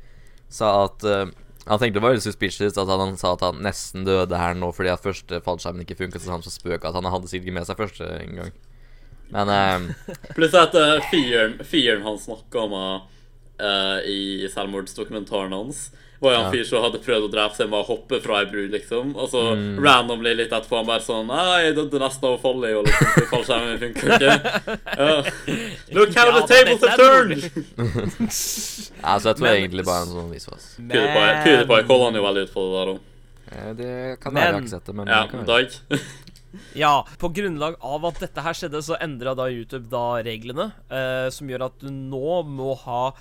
[0.47, 1.25] sa at uh,
[1.67, 4.53] Han tenkte det var veldig suspicious at han, han sa at han nesten døde her
[4.55, 7.49] nå fordi at første fallskjermen ikke funket, så han så spøk at han hadde sikkert
[7.49, 8.53] ikke med seg første en gang.
[9.31, 9.89] Men um,
[10.37, 13.10] Pluss at uh, fyren, fyren han snakka om uh,
[14.05, 16.51] i selvmordsdokumentaren hans, var jo en Ja.
[16.53, 19.15] fyr som hadde prøvd å drepe seg med å hoppe fra ei bru, liksom.
[19.15, 19.79] Og så Mm.
[19.81, 22.85] randomly litt etterpå han bare sånn Nei, jeg døde nesten av å falle i, og
[22.85, 24.33] liksom fallskjermen funker ikke.
[24.99, 25.23] Uh,
[25.97, 27.41] Look how Ja, the tables have er turned!
[29.03, 30.67] altså, jeg tror Men- egentlig bare en sånn visvas.
[30.77, 32.99] PewDiePie PewDiePie kaller han jo veldig ut på det der òg.
[33.77, 35.45] Det kan være jeg Men- ikke sette men Ja, det.
[35.45, 35.69] Dag.
[36.75, 41.29] Ja, på grunnlag av at dette her skjedde, så endra da YouTube da reglene, eh,
[41.31, 43.13] som gjør at du nå må ha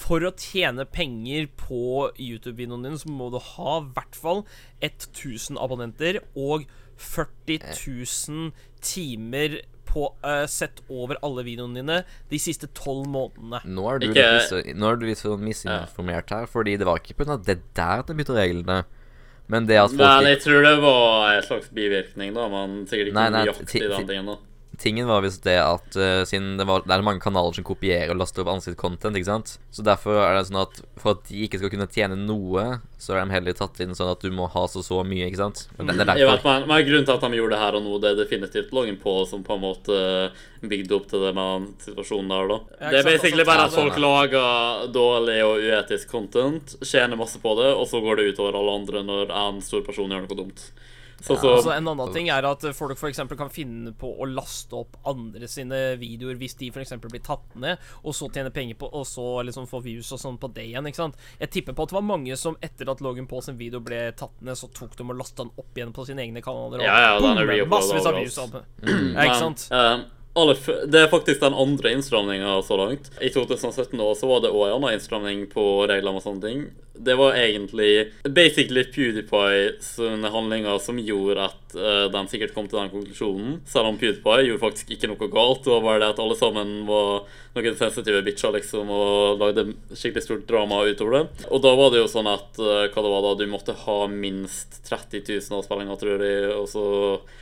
[0.00, 4.44] For å tjene penger på YouTube-videoen din, så må du ha i hvert fall
[4.82, 6.64] 1000 abonnenter og
[7.00, 7.60] 40
[8.28, 8.50] 000
[8.84, 11.96] timer på uh, sett over alle videoene dine
[12.30, 13.60] de siste tolv månedene.
[13.66, 16.86] Nå er du Ikke- litt, mis nå er du litt sånn misinformert her, fordi det
[16.86, 17.38] var ikke pga.
[17.44, 18.84] det der at de bytta reglene,
[19.50, 22.48] men det at folk Men jeg tror det var en slags bivirkning, da.
[22.48, 24.36] Man sikkert ikke Nei, nei, ti- den tingen, da.
[24.80, 28.12] Tingen var visst det at uh, siden det, var, det er mange kanaler som kopierer
[28.12, 29.54] og laster opp ansiktscontent, ikke sant.
[29.74, 32.64] Så derfor er det sånn at for at de ikke skal kunne tjene noe,
[33.00, 35.40] så er de heller tatt inn sånn at du må ha så så mye, ikke
[35.40, 35.64] sant.
[35.78, 37.78] Men det, det er Jeg vet, men, men Grunnen til at de gjorde det her
[37.78, 40.00] og nå, det er definitivt Login på som på en måte
[40.60, 42.58] bygde opp til det med situasjonen der, da.
[42.80, 47.56] Ja, Det er basically bare at folk lager dårlig og uetisk content, tjener masse på
[47.60, 50.70] det, og så går det utover alle andre når en stor person gjør noe dumt.
[51.20, 54.78] Så, så, Altså En annen ting er at folk for kan finne på å laste
[54.78, 58.88] opp andre sine videoer hvis de eksempel blir tatt ned, og så tjene penger på
[58.96, 60.86] Og så liksom få views og sånn på det igjen.
[60.88, 61.18] ikke sant?
[61.38, 64.08] Jeg tipper på at det var mange som etter at Logan Paul sin video ble
[64.16, 66.80] tatt ned, så tok de og lasta den opp igjen på sine egne kanaler.
[66.80, 68.38] Og Ja, ja, den er boom, massevis av views.
[68.40, 68.56] Opp.
[68.86, 69.66] Ja, ikke sant?
[69.70, 70.06] Men,
[70.54, 73.10] eh, det er faktisk den andre innstramninga så langt.
[73.20, 76.62] I 2017 også var det òg en annen innstramning på reglene og sånne ting.
[77.04, 82.80] Det var egentlig basically PewDiePie sine handlinger som gjorde at uh, den sikkert kom til
[82.80, 83.60] den konklusjonen.
[83.68, 85.64] Selv om PewDiePie gjorde faktisk ikke noe galt.
[85.64, 87.24] Det var bare det at alle sammen var
[87.56, 91.48] noen sensitive bitcher liksom, og lagde skikkelig stort drama utover det.
[91.50, 93.98] Og da var det jo sånn at uh, hva det var da, du måtte ha
[94.10, 96.84] minst 30 000 avspillinger, tror jeg, og så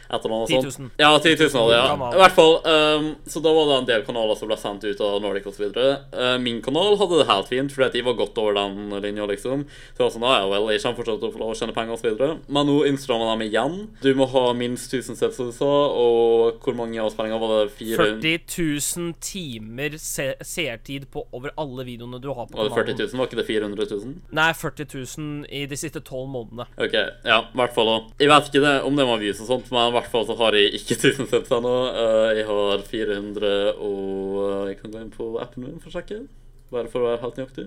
[0.08, 0.72] et eller annet 10 000.
[0.72, 0.92] sånt.
[0.96, 1.96] Ja, 10 000 av det, ja.
[2.08, 2.54] I hvert fall.
[2.64, 5.66] Um, så da var det en del kanaler som ble sendt ut av Nordic osv.
[5.68, 9.26] Uh, min kanal hadde det helt fint, fordi at jeg var godt over den linja,
[9.28, 9.47] liksom.
[9.48, 11.58] Så det var sånn, ah, ja vel, jeg kommer fortsatt til å få lov å
[11.58, 12.24] tjene penger osv.
[12.48, 13.78] Men nå innstrammer de igjen.
[14.04, 17.72] Du må ha minst 1000 subs, som du sa, og hvor mange avspillinger var det?
[17.78, 18.18] 400?
[18.18, 22.72] 40 000 timer se seertid på over alle videoene du har på kanalen.
[22.74, 23.20] Var det 40 000?
[23.20, 24.14] Var ikke det 400 000?
[24.38, 26.68] Nei, 40 000 i de siste tolv månedene.
[26.78, 27.92] Ok, ja, i hvert fall.
[28.20, 30.37] Jeg vet ikke det, om det var views og sånt, men i hvert fall så
[30.40, 31.76] har jeg ikke 1000 subs ennå.
[32.04, 36.22] Eh, jeg har 400 og Jeg kan gå inn på appen min for å sjekke.
[36.68, 37.64] Bare for å være helt nøyaktig.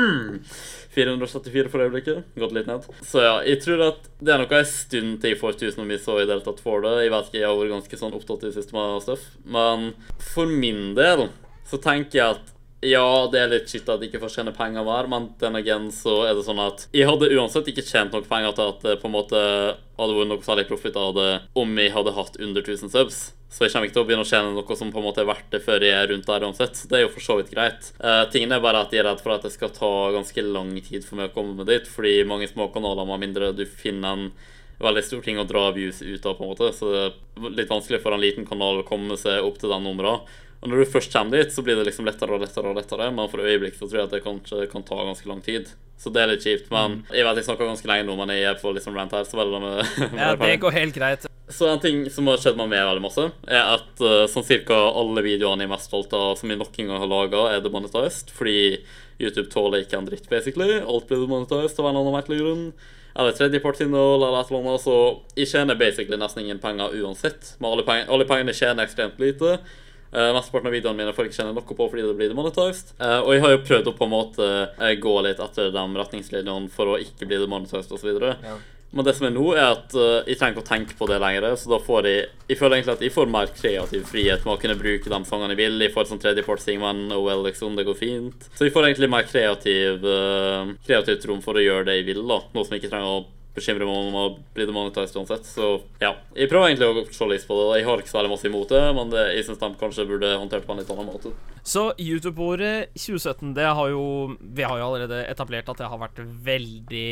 [0.96, 2.32] 474 for øyeblikket.
[2.42, 2.88] Gått litt ned.
[3.06, 5.94] Så ja, jeg tror at det er nok en stund til jeg får 1000 om
[5.94, 6.94] jeg så i det hele tatt får det.
[7.04, 9.28] Jeg vet ikke, jeg har vært ganske sånn opptatt i det siste med stuff.
[9.46, 9.92] Men
[10.34, 11.28] for min del
[11.70, 12.52] så tenker jeg at
[12.84, 15.88] ja, det er litt shit at jeg ikke får tjene penger hver, men den again
[15.94, 18.98] så er det sånn at jeg hadde uansett ikke tjent nok penger til at det
[19.00, 19.40] på en måte
[19.96, 23.20] hadde vært noe særlig profit av det om jeg hadde hatt under 1000 subs.
[23.48, 25.28] Så jeg kommer ikke til å begynne å tjene noe som på en måte er
[25.30, 26.82] verdt det før jeg er rundt der uansett.
[26.90, 27.88] Det er jo for så vidt greit.
[28.02, 30.74] Uh, tingen er bare at jeg er redd for at det skal ta ganske lang
[30.84, 34.12] tid for meg å komme med dit, fordi mange små kanaler med mindre du finner
[34.12, 34.28] en
[34.82, 36.72] veldig stor ting å dra views ut av, på en måte.
[36.76, 39.88] Så det er litt vanskelig for en liten kanal å komme seg opp til den
[39.88, 40.18] numra.
[40.62, 43.10] Og når du først kommer dit, så blir det liksom lettere og lettere, og lettere
[43.12, 45.70] men for øyeblikk så tror jeg at det kanskje kan ta ganske lang tid.
[46.00, 46.68] Så det er litt kjipt.
[46.72, 49.24] Men jeg vet jeg snakker ganske lenge nå, men jeg er på liksom rant her,
[49.28, 51.28] så velger med, med Ja, det går helt greit.
[51.48, 54.74] Så en ting som har skjedd meg med veldig masse, er at uh, sånn cirka
[54.74, 57.62] alle videoene jeg er mest stolt av som jeg nok en gang har laga, er
[57.62, 58.32] demonetized.
[58.34, 58.82] Fordi
[59.22, 60.80] YouTube tåler ikke en dritt, basically.
[60.82, 62.66] Alt blir demonetized av en eller annen merkelig grunn.
[63.16, 64.82] Eller tredjepartsinnhold eller et eller annet.
[64.82, 64.96] Så
[65.38, 67.54] jeg tjener basically nesten ingen penger uansett.
[67.60, 69.56] Men alle, peng alle pengene tjener ekstremt lite.
[70.14, 72.94] Uh, Mesteparten av videoene mine får jeg ikke kjenne noe på fordi det blir demonetized.
[73.00, 74.46] Uh, og jeg har jo prøvd å på en måte
[74.78, 78.16] uh, gå litt etter de retningslinjene for å ikke bli demonetized osv.
[78.22, 78.56] Ja.
[78.96, 81.18] Men det som er nå, er at uh, jeg trenger ikke å tenke på det
[81.20, 81.48] lenger.
[81.58, 84.60] Så da får jeg Jeg føler egentlig at jeg får mer kreativ frihet med å
[84.62, 85.80] kunne bruke de sangene jeg vil.
[85.82, 88.50] Jeg får sånn tredjepartsting, men oh well, liksom, det går fint.
[88.54, 90.06] Så jeg får egentlig mer kreativ
[90.86, 92.44] kreativt rom for å gjøre det jeg vil, da.
[92.54, 93.24] Noe som jeg ikke trenger å
[93.56, 95.48] bekymre meg om å bli demonetized uansett.
[95.48, 95.70] Så
[96.02, 96.12] ja.
[96.36, 97.66] Jeg prøver egentlig å se litt på det.
[97.80, 100.68] Jeg har ikke særlig masse imot det, men det, jeg syns de kanskje burde håndtert
[100.68, 101.32] på en litt annen måte.
[101.66, 106.20] Så YouTube-året 2017, det har jo Vi har jo allerede etablert at det har vært
[106.22, 107.08] veldig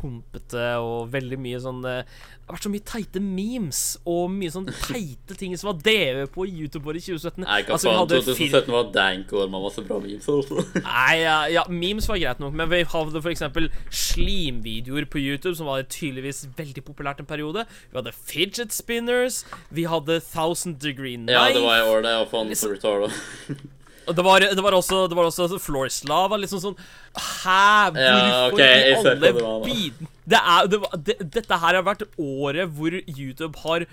[0.00, 4.52] humpete og veldig mye sånn eh, Det har vært så mye teite memes og mye
[4.54, 7.44] sånn teite ting som var drevet på YouTube-året 2017.
[7.44, 8.08] Nei, hva Altså, faen.
[8.08, 10.28] 2017 var dank år med masse bra memes.
[10.32, 10.64] Altså.
[10.88, 15.68] Nei, ja, ja, memes var greit nok, men vi hadde eksempel slimvideoer på YouTube, som
[15.68, 17.66] var tydeligvis veldig populært en periode.
[17.92, 21.36] Vi hadde fidget spinners, vi hadde Thousand Degree Knife.
[21.36, 22.16] Ja, det var i år, det.
[22.24, 22.32] Og
[22.72, 23.12] retarda.
[23.77, 23.77] Og
[24.16, 26.38] det var, det var også, det var også Floor Slava.
[26.40, 26.76] Liksom sånn
[27.18, 27.90] Hæ?
[27.92, 29.32] Hvorfor Ja, okay, i alle
[29.64, 30.10] biden?
[30.28, 33.86] det er, det, det, Dette her har vært året hvor YouTube har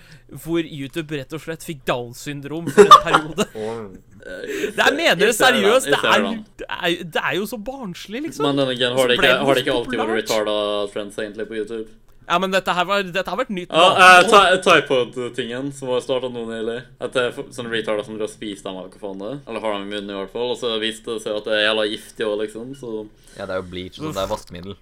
[0.44, 3.48] Hvor YouTube rett og slett fikk Downs syndrom for en periode.
[4.26, 5.86] Det er mener seriøst.
[5.86, 6.24] Det er,
[6.58, 8.48] det, er, det er jo så barnslig, liksom.
[8.48, 10.56] Men den again, har det ikke, har det ikke alltid vært retarda
[10.90, 11.86] trends egentlig på YouTube?
[12.26, 13.70] Ja, men dette her, var, dette har vært nytt.
[13.70, 16.80] Ja, eh, uh, Typod-tingen som var starta nå nylig.
[16.98, 19.38] At det er sånne retarder som dere spiser dem, eller hva faen det er.
[19.46, 20.50] Eller har dem i munnen, i hvert fall.
[20.56, 22.74] Og så viste det seg at det er jævla giftig òg, liksom.
[22.80, 22.96] Så
[23.36, 24.16] Ja, det er jo bleach, sånn.
[24.16, 24.76] Det er vaskemiddel.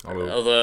[0.00, 0.24] Hallo.
[0.32, 0.54] altså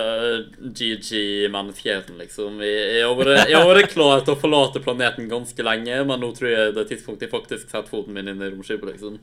[0.73, 2.57] GG-menneskeheten, liksom.
[2.65, 6.81] Jeg, har vært, klar til å forlate planeten ganske lenge, men nå tror jeg det
[6.81, 9.19] er tidspunktet jeg faktisk setter foten min inn i romskipet, liksom.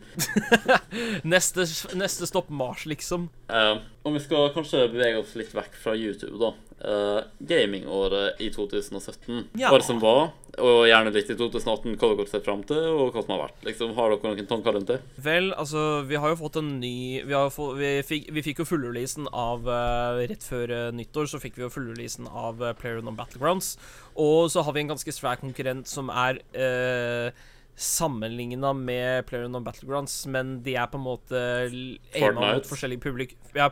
[1.35, 1.66] Neste,
[1.98, 3.27] neste stopp Mars, liksom.
[3.50, 6.52] Eh, om vi skal kanskje bevege oss litt vekk fra YouTube, da.
[6.84, 9.70] Uh, gamingåret i 2017, Ja.
[9.72, 13.22] året som var, og gjerne litt i 2018, hva dere ser fram til, og hva
[13.24, 13.64] som har vært.
[13.64, 14.98] Liksom, har dere noen tanker rundt det?
[15.16, 18.60] Vel, altså, vi har jo fått en ny Vi, har få, vi, fikk, vi fikk
[18.60, 22.74] jo fullreleasen av uh, Rett før uh, nyttår så fikk vi jo fullreleasen av uh,
[22.76, 23.78] PlayerUnknown Battlegrounds.
[24.20, 27.32] Og så har vi en ganske svær konkurrent som er uh,
[27.76, 31.98] sammenligna med PlayerUnknown Battlegrounds, men de er på en måte l-
[32.37, 33.38] mot forskjellig publikum.
[33.54, 33.68] Ja,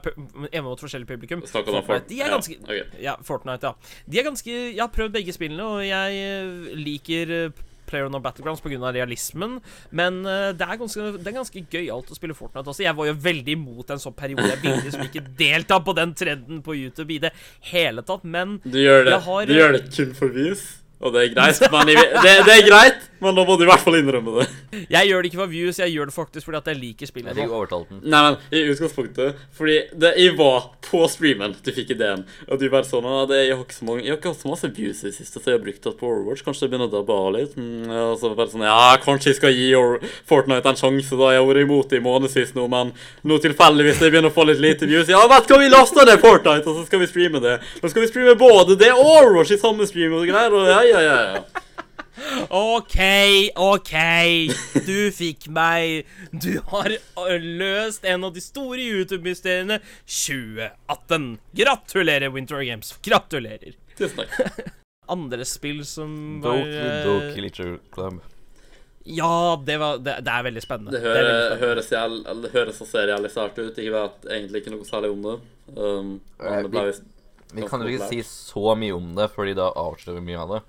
[0.63, 1.43] mot forskjellig publikum.
[1.47, 2.83] Fortnite, Fort- de er ja, okay.
[3.03, 3.75] Ja, Fortnite, ja.
[4.11, 7.53] De er ganske Jeg har prøvd begge spillene, og jeg eh, liker
[7.93, 8.91] Player on Battlegrounds pga.
[8.95, 9.59] realismen,
[9.91, 12.83] men eh, det er ganske, det er ganske gøyalt å spille Fortnite også.
[12.87, 14.49] Jeg var jo veldig imot en sånn periode.
[14.49, 17.33] Jeg ville liksom ikke delta på den trenden på YouTube i det
[17.73, 20.65] hele tatt, men Du gjør det, har- du gjør det kun for views,
[21.03, 21.97] og det er greit, men det,
[22.47, 24.47] det er greit, men da må du i hvert fall innrømme det.
[24.97, 27.13] jeg gjør det ikke for views, jeg gjør det faktisk fordi at jeg liker Jeg
[27.13, 27.39] spillet.
[27.39, 28.03] fikk overtalt den.
[28.13, 32.67] Nei, men i utgangspunktet Fordi det, jeg var på streamen du fikk ideen, og du
[32.73, 34.71] bare sånn «Ah, det, jeg, har ikke så mange, jeg har ikke hatt så masse
[34.77, 36.45] views i det siste, så jeg har brukt det på Overwatch.
[36.47, 37.57] Kanskje det begynner å dabbe av litt?
[37.57, 39.71] Mm, og så bare sånn Ja, kanskje jeg skal gi
[40.29, 41.33] Fortnite en sjanse, da.
[41.33, 42.93] Jeg har vært imot det i månedsvis nå, men
[43.29, 45.11] nå tilfeldigvis jeg begynner å få litt lite views.
[45.13, 47.59] Ja, vet du hva, vi laster ned Fortnite, og så skal vi streame det.
[47.83, 50.81] Nå skal vi streame både det og Overwatch i samme stream og greier, og ja,
[50.89, 51.21] ja, ja.
[51.37, 51.63] ja.
[52.51, 52.99] OK,
[53.57, 53.93] OK.
[54.87, 56.07] Du fikk meg.
[56.33, 61.39] Du har øh, løst en av de store YouTube-mysteriene 2018.
[61.57, 62.95] Gratulerer, Winter Games.
[63.05, 63.75] Gratulerer.
[63.99, 64.61] Tusen takk.
[65.13, 68.21] Andre spill som var Doki eh, Literature Club.
[69.05, 70.93] Ja, det, var, det, det er veldig spennende.
[70.95, 71.67] Det, hører, det spennende.
[71.67, 73.81] høres, jæl- eller høres så realisert ut.
[73.83, 75.35] Jeg vet egentlig ikke noe særlig om det.
[75.75, 76.85] Um, det ble
[77.53, 80.55] Vi kan jo ikke si så mye om det, fordi da avslører vi mye av
[80.55, 80.63] det.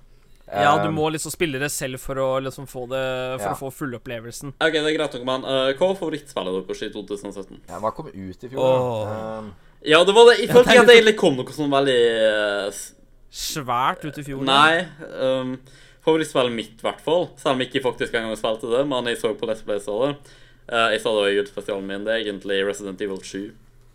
[0.52, 3.00] Ja, du Um, må liksom spille det selv for å liksom få det
[3.40, 3.52] For Ja.
[3.54, 4.52] å få fullopplevelsen.
[4.60, 7.60] OK, det er greit nok, men uh, hva var favorittspillet deres i 2017?
[7.68, 8.60] Ja, Hva kom ut i fjor?
[8.60, 9.38] Oh.
[9.40, 9.54] Um,
[9.84, 10.38] Ja, det var det.
[10.40, 11.98] Jeg følte det ikke at det egentlig kom noe sånn veldig
[12.68, 12.84] uh,
[13.34, 14.44] Svært ut i fjor.
[14.46, 14.84] Nei.
[15.18, 15.56] Um,
[16.04, 17.28] favorittspillet mitt, i hvert fall.
[17.40, 19.96] Selv om jeg ikke faktisk engang spilte det, men jeg så på Let's Play så
[20.04, 20.12] det.
[20.70, 22.04] Uh, jeg sa det var i julespesialen min.
[22.06, 23.52] Det er egentlig Resident Evil 7.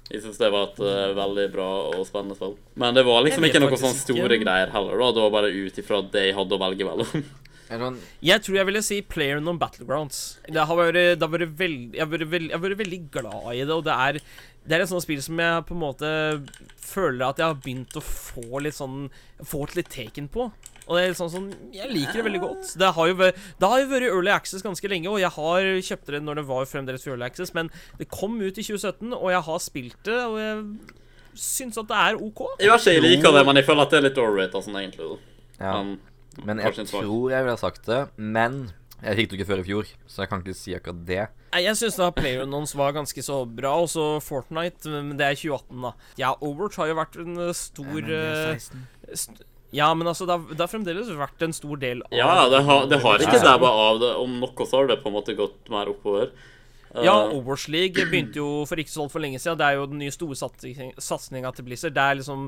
[0.09, 2.55] Jeg syns det var et uh, veldig bra og spennende spill.
[2.81, 4.45] Men det var liksom ikke noe faktisk sånn store ikke.
[4.47, 4.97] greier heller.
[4.97, 7.27] da Det var bare ut ifra det jeg hadde å velge mellom.
[7.69, 10.39] Jeg tror jeg ville si Player Non Battlegrounds.
[10.49, 12.99] Det har vært, det har vært veld, jeg, har vært veld, jeg har vært veldig
[13.13, 14.19] glad i det, og det er
[14.69, 16.09] Det er et sånt spill som jeg på en måte
[16.81, 19.11] føler at jeg har begynt å få litt sånn
[19.45, 20.49] Få litt teken på.
[20.89, 22.71] Og det er sånn som, Jeg liker det veldig godt.
[22.81, 26.09] Det har jo det har jo vært Early Access ganske lenge, og jeg har kjøpt
[26.15, 29.43] det når det var fremdeles Early Access, men det kom ut i 2017, og jeg
[29.49, 30.63] har spilt det, og jeg
[31.39, 32.41] syns at det er OK.
[32.59, 34.79] Jeg vet ikke, jeg liker det, men jeg føler at det er litt overrated sånn,
[34.81, 35.11] egentlig.
[35.59, 35.77] ja.
[35.77, 35.97] Men,
[36.45, 38.03] Men jeg tror jeg ville ha sagt det.
[38.15, 38.69] Men
[39.03, 41.25] jeg fikk det ikke før i fjor, så jeg kan ikke si akkurat det.
[41.53, 45.37] Nei, Jeg syns da PlayerUnknowns var ganske så bra, og så Fortnite, men det er
[45.39, 45.93] 2018, da.
[46.19, 48.11] Ja, Overwatch har jo vært en stor
[48.59, 52.47] st Ja, men altså, det har, det har fremdeles vært en stor del av Ja,
[52.49, 54.13] det har, det har ikke dabba av det.
[54.17, 56.31] Om noe så har det på en måte gått mer oppover.
[56.89, 59.59] Uh, Ja, Overwatch League begynte jo for ikke så altfor lenge siden.
[59.59, 61.93] Det er jo den nye store satsinga til Blizzard.
[61.93, 62.47] Det er liksom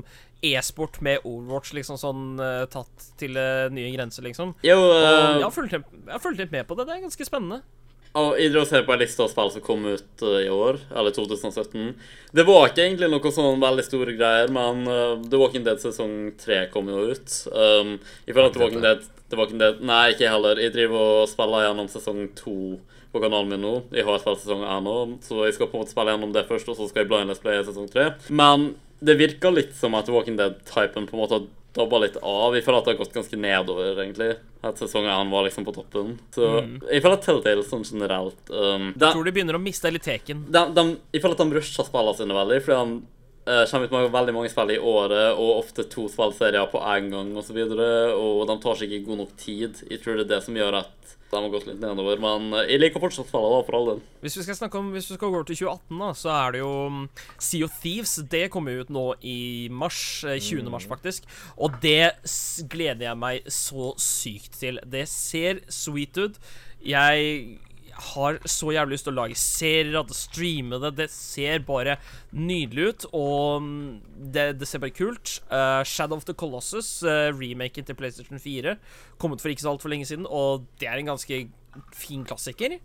[0.50, 4.56] e-sport med Overwatch liksom sånn uh, tatt til uh, nye grenser, liksom.
[4.66, 6.88] jo, fulgt jeg har fulgt litt med på det.
[6.88, 7.62] Det er ganske spennende.
[8.18, 10.50] Og jeg drar og ser på en liste av spill som kom ut uh, i
[10.52, 11.94] år, eller 2017.
[12.36, 16.34] Det var ikke egentlig noe sånn veldig store greier, men uh, The Walking Dead sesong
[16.42, 17.38] 3 kom jo ut.
[17.48, 17.96] Um,
[18.28, 20.60] I forhold til Walking Dead, The Walking Dead Nei, ikke jeg heller.
[20.60, 22.56] Jeg driver og spiller gjennom sesong 2
[23.12, 23.74] på kanalen min nå.
[23.96, 26.44] Jeg har spilt sesong 1 nå, så jeg skal på en måte spille gjennom det
[26.52, 28.10] først, og så skal jeg blindless play sesong 3.
[28.28, 32.18] Men det virker litt som at The Walking Dead-typen på en måte har dabba litt
[32.20, 32.54] av.
[32.56, 34.34] Jeg føler at det har gått ganske nedover, egentlig.
[34.62, 36.14] At sesongen han var liksom på toppen.
[36.34, 36.50] Så
[36.90, 40.44] jeg føler at Telltale sånn generelt um, de, tror de begynner å miste litt teken.
[40.52, 43.00] de, de, Jeg føler at de rusher spillene sine veldig, fordi de
[43.48, 47.10] uh, kommer ut med veldig mange spill i året, og ofte to spillserier på én
[47.14, 49.82] gang, osv., og, så videre, og de tar seg ikke god nok tid.
[49.88, 52.66] Jeg tror det er det som gjør at de har gått litt nedover, men eh,
[52.74, 54.02] jeg liker fortsatt spillene, da, for all del.
[54.20, 56.54] Hvis vi skal snakke om Hvis vi skal gå over til 2018, da, så er
[56.54, 57.00] det jo um,
[57.40, 58.14] Sea of Thieves.
[58.34, 59.38] Det kommer ut nå i
[59.72, 60.02] mars.
[60.28, 60.68] eh, 20.
[60.72, 61.24] mars, faktisk.
[61.56, 62.12] Og det
[62.72, 64.80] gleder jeg meg så sykt til.
[64.84, 66.40] Det ser sweet ut.
[66.84, 67.58] Jeg
[68.12, 70.92] har så jævlig lyst til å lage serier, at streame det.
[70.98, 71.98] Det ser bare
[72.34, 73.90] nydelig ut, og mm,
[74.34, 75.38] det, det ser bare kult.
[75.52, 78.76] Uh, Shadow of the Colossus, uh, remaken til PlayStation 4,
[79.22, 81.44] kom ut for ikke så altfor lenge siden, og det er en ganske
[81.96, 82.78] fin klassiker.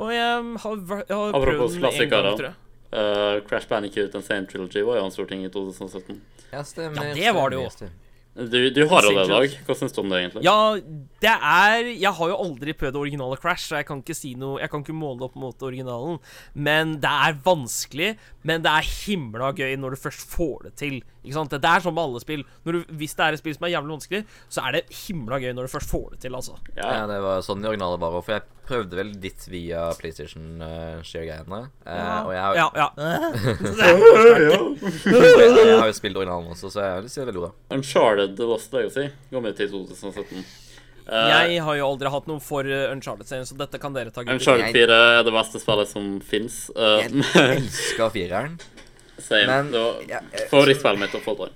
[0.00, 0.26] Og jeg
[0.64, 2.22] har, jeg har prøvd den en klassikere.
[2.22, 2.58] gang, tror jeg.
[2.92, 6.20] Eh, Crash Bandicoot and Same Trilogy var jo en stor ting i 2017.
[6.50, 7.10] Ja, stemmer.
[7.10, 7.90] Ja, det var det jo.
[8.34, 9.54] Du, du har det i dag.
[9.66, 10.42] Hva syns du om det, egentlig?
[10.46, 10.76] Ja,
[11.20, 14.36] det er Jeg har jo aldri prøvd det originale Crash, så jeg kan ikke si
[14.38, 16.20] noe Jeg kan ikke måle opp mot originalen.
[16.54, 18.12] Men det er vanskelig,
[18.46, 21.00] men det er himla gøy når du først får det til.
[21.24, 21.50] Ikke sant?
[21.52, 22.42] Det er sånn med alle spill.
[22.64, 25.36] Når du, hvis det er et spill som er jævlig vanskelig, så er det himla
[25.42, 26.54] gøy når du først får det til, altså.
[26.78, 27.06] Ja, Ja.
[27.10, 31.02] det var sånn i originale var òg, for jeg prøvde vel ditt via PlayStation uh,
[31.02, 31.60] Share-greiene.
[31.84, 32.88] eh, og jeg har, Ja, ja.
[34.30, 37.52] jeg, jeg har jo spilt originalen også, så jeg synes det er veldig bra.
[37.76, 40.44] Uncharted det Lost Legacy kom ut i 2017.
[41.10, 44.22] Uh, Jeg har jo aldri hatt noe for uh, Uncharted-serien, så dette kan dere ta.
[44.22, 44.38] gutter.
[44.38, 46.58] Uncharted 4 er det beste spillet som fins.
[46.76, 47.24] Jeg
[47.58, 48.60] elsker fireren.
[49.20, 49.46] Same.
[49.46, 51.54] Men- det var Ja, jeg- favorittspillet mitt å få til.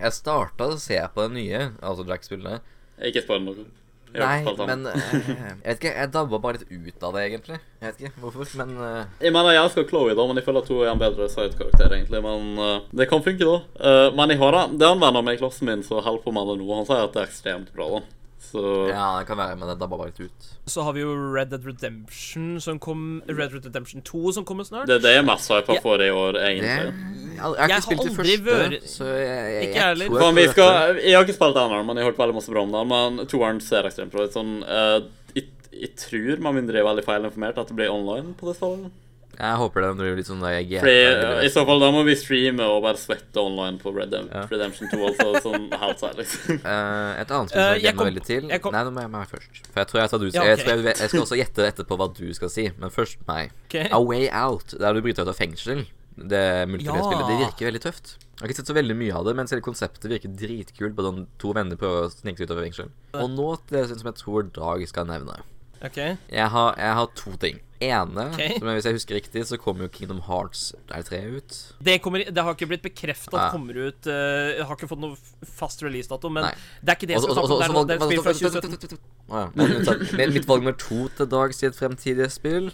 [0.00, 2.60] Jeg starta å se på det nye, altså Jack-spillene.
[3.02, 3.66] Ikke spoil noe.
[4.10, 7.58] Nei, men eh, Jeg vet ikke, jeg dabba bare litt ut av det, egentlig.
[7.80, 9.04] Jeg vet ikke hvorfor, men uh...
[9.22, 11.94] Jeg mener, jeg elsker Chloé, da, men jeg føler at hun er en bedre sidekarakter,
[11.94, 12.22] egentlig.
[12.24, 13.60] Men uh, det kan funke, da.
[13.78, 14.64] Uh, men jeg har det.
[14.80, 16.66] Det er en venn av meg i klassen min som holder på med det nå.
[16.74, 18.02] Han sier at det er ekstremt bra, da.
[18.40, 20.46] Så Ja, det kan være, men det dabba bare litt ut.
[20.66, 24.64] Så har vi jo Red Dead Redemption som kom Red Dead Redemption 2 som kommer
[24.64, 24.86] snart.
[24.88, 25.80] det det er masse jeg Ja.
[25.80, 26.64] for i år, Det, egentlig.
[26.64, 29.84] jeg, har- jeg har Jeg ikke spilt det første, vært- så jeg, jeg, Ikke jeg
[29.84, 30.06] heller.
[30.08, 32.34] tror jeg vi får skal, jeg har ikke spilt ennå, men jeg har hørt veldig
[32.34, 32.86] masse bra om det.
[32.88, 34.32] Men toeren ser ekstremt bra ut.
[34.32, 35.00] Sånn, eh,
[35.34, 38.56] jeg, jeg tror, med mindre jeg er veldig feilinformert, at det blir online på det
[38.56, 38.90] spillet.
[39.38, 40.80] Jeg håper det blir litt sånn der GTA.
[40.82, 44.26] Fordi I så fall da må vi streame og bare svette online på Red Dead
[44.32, 44.42] Ja.
[44.50, 44.98] Redemption 2.
[45.08, 46.58] Altså sånn halvt særlig, liksom.
[46.70, 49.00] Uh, et annet spill Eh, som jeg gleder meg veldig til kom- Nei, nå må
[49.06, 49.62] jeg meg først.
[49.70, 50.66] For jeg tror jeg, tar du, Ja, jeg, ok.
[50.66, 53.54] jeg, jeg skal også gjette etterpå hva du skal si, men først meg.
[53.70, 53.86] Okay.
[53.92, 55.86] A Way Out, der du bryter ut av fengsel.
[56.20, 57.28] Det multiplayer-spillet.
[57.30, 58.16] Det virker veldig tøft.
[58.40, 60.92] Jeg har ikke sett så veldig mye av det, men selve konseptet virker dritkult.
[60.96, 62.90] På sånn to venner prøver å snike seg ut av fengsel.
[63.16, 65.38] Og nå til det som jeg tror Dag skal nevne.
[65.84, 65.96] Ok.
[65.96, 67.60] Jeg har, jeg har to ting.
[67.80, 68.58] Ene, okay.
[68.58, 71.54] som jeg, hvis jeg husker riktig, så kommer jo Kingdom Hearts er 3 ut.
[71.80, 75.00] Det, kommer, det har ikke blitt bekreftet at kommer ut uh, Jeg har ikke fått
[75.00, 75.16] noe
[75.48, 76.52] fast releasedato, men Nei.
[76.84, 77.88] det er ikke det jeg skal snakke om.
[77.88, 79.00] Det er, et spill fra 2017.
[79.30, 82.68] Å ja, men unntatt- men Mitt valg nummer to til Dag sitt fremtidige spill,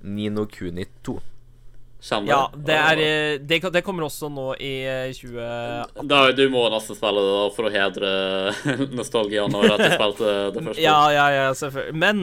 [0.00, 1.18] Nino Kuni 2.
[1.98, 4.70] Kjenner Ja, det er eh, det, det kommer også nå i
[5.18, 6.06] 2018.
[6.06, 8.10] Da, du må nesten spille det da for å hedre
[8.98, 10.84] nostalgien over at jeg spilte det første.
[10.84, 11.96] Ja, ja, ja, selvfølgelig.
[11.98, 12.20] Men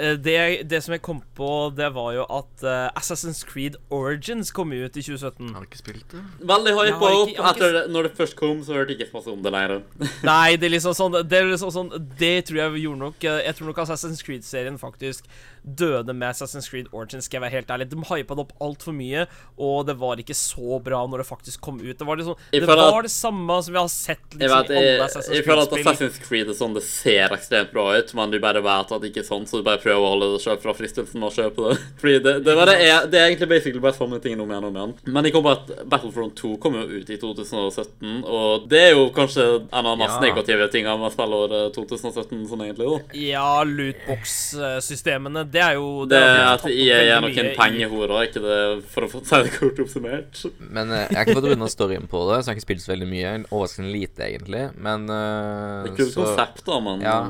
[0.00, 0.36] eh, det,
[0.70, 4.96] det som jeg kom på, det var jo at eh, Assassin's Creed Origins kom ut
[4.96, 5.52] i 2017.
[5.52, 6.24] Har du ikke spilt det?
[6.48, 7.34] Veldig høyt på opp.
[7.34, 9.84] ikke- Etter det, når det først kom, så hørte jeg ikke masse om det lenger.
[10.30, 13.38] Nei, det er liksom sånn Det, er liksom sånn, det tror jeg gjorde nok eh,
[13.44, 15.28] Jeg tror nok Assassin's Creed-serien faktisk
[15.76, 17.90] døde med Assassin's Creed Origins, skal jeg være helt ærlig.
[17.92, 19.26] De hypa det opp altfor mye,
[19.60, 21.94] og det var ikke så bra når det faktisk kom ut.
[21.98, 24.92] Det var, liksom, det, var det samme som vi har sett Jeg, vet, jeg, i
[24.94, 28.12] alle Assassin's Assassin's jeg føler at Assassin's Creed er sånn det ser ekstremt bra ut,
[28.18, 30.30] men du bare vet at det ikke er sånn, så du bare prøver å holde
[30.34, 31.76] deg selv fra fristelsen å kjøpe det.
[32.02, 34.68] Fordi det, det, var det, er, det er egentlig basically bare samme ting om igjen
[34.68, 34.94] og om igjen.
[35.16, 38.92] Men jeg kom på at Battlefront 2 kom jo ut i 2017, og det er
[38.96, 40.24] jo kanskje en av de mest Ja.
[40.28, 43.18] negative tingene med spillåret 2017, sånn egentlig, da.
[43.18, 48.42] Ja, lootbox-systemene, det er jo Det det er at IA er mye i- pengehorer, ikke
[48.44, 50.44] det for å få det kort oppsummert.
[50.60, 52.84] Men eh, jeg har ikke fått runda storyen på det, så jeg har ikke spilt
[52.86, 53.34] så veldig mye.
[53.50, 54.64] Overraskende lite, egentlig.
[54.78, 57.20] Men uh, Det er kult så- konsept, da, men Ja.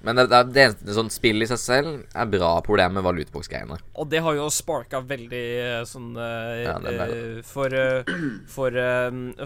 [0.00, 2.52] Men det, det, det eneste sånn spill i seg selv er bra.
[2.62, 3.80] Problemet var lootbox-greiene.
[3.98, 7.08] Og det har jo sparka veldig eh, sånn uh, Ja, det det.
[7.16, 8.04] eh, For uh,
[8.46, 8.78] For,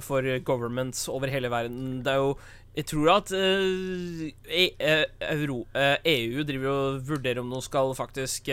[0.05, 2.03] for governments over hele verden.
[2.05, 2.37] Det er jo
[2.73, 5.03] Jeg tror at eh, e, eh,
[5.35, 8.49] Euro, eh, EU driver og vurderer om de skal faktisk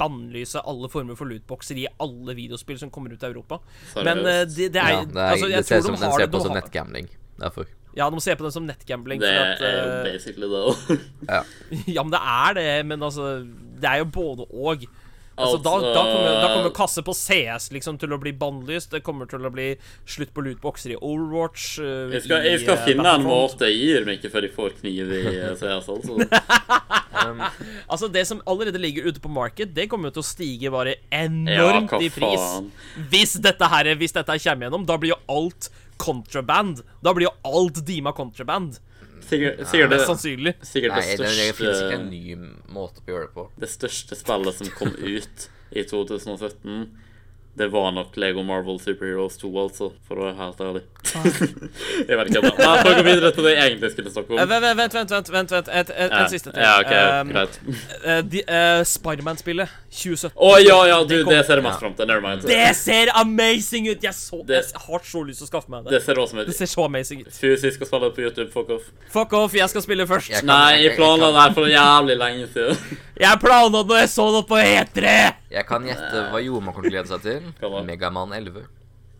[0.00, 3.58] bannlyse alle former for lootboxer i alle videospill som kommer ut i Europa.
[4.00, 6.16] Men det, det er, ja, er, altså, jeg det ser tror som de den har
[6.16, 7.10] ser det på det som nettgambling.
[7.40, 7.68] Derfor.
[7.96, 9.20] Ja, de ser på det som nettgambling.
[9.20, 10.96] det at, er jo basically det, òg.
[11.28, 11.42] Ja.
[11.96, 13.28] Ja, men det er det, men altså
[13.80, 14.88] Det er jo både og.
[15.40, 18.90] Altså, da, da, kommer, da kommer kasse på CS liksom til å bli bannlyst.
[18.94, 19.72] Det kommer til å bli
[20.08, 21.66] slutt på lootboxer i Overwatch.
[21.80, 23.68] Uh, Jeg skal, jeg skal eh, finne en måte.
[23.70, 26.18] Jeg gir dem ikke før jeg får kniv i eh, CS, altså.
[27.20, 27.44] Um,
[27.90, 30.96] Altså, det som allerede ligger ute på market, det kommer jo til å stige bare
[31.14, 32.46] enormt ja, i pris.
[33.10, 36.84] Hvis dette her Hvis dette her kommer gjennom, da blir jo alt contraband.
[37.04, 38.78] Da blir jo alt Dima contraband.
[39.26, 40.54] Sikkert, sikkert, Mest det, sannsynlig.
[40.62, 43.44] sikkert nei, det største, det finnes ikke en ny måte å gjøre det på.
[43.62, 46.82] Det største spillet som kom ut i 2017,
[47.56, 50.82] det var nok Lego Marvel Superheroes 2, altså, for å være helt ærlig.
[52.08, 52.42] jeg vet ikke.
[52.44, 54.48] Men for å gå videre til det jeg egentlig skulle snakke Eh, om.
[54.48, 55.10] Vent, vent, vent.
[55.10, 55.68] vent, vent, vent.
[55.68, 56.62] Et, et, Ja, en siste ting.
[56.62, 57.58] Ja, ok, Um, greit.
[58.06, 60.30] Uh, eh, Spiderman-spillet 2017.
[60.38, 62.06] Å ja, ja, du, det kom- det ser jeg mest fram til.
[62.06, 62.46] Never mind.
[62.48, 64.02] Det ser amazing ut!
[64.06, 65.96] Jeg, så, Det- jeg har så lyst til å skaffe meg det.
[65.98, 67.32] Det ser også Det ser så amazing ut.
[67.34, 68.48] Fysisk skal spille på YouTube.
[68.54, 68.88] Fuck off.
[69.10, 70.30] Fuck off, jeg skal spille først.
[70.30, 72.96] Jeg kan- Nei, jeg- planla det her for jævlig lenge siden.
[73.20, 75.34] Jeg planla når jeg så det på E3!
[75.50, 77.82] Jeg kan gjette hva Joma kommer til å glede seg til.
[77.86, 78.68] Megaman 11.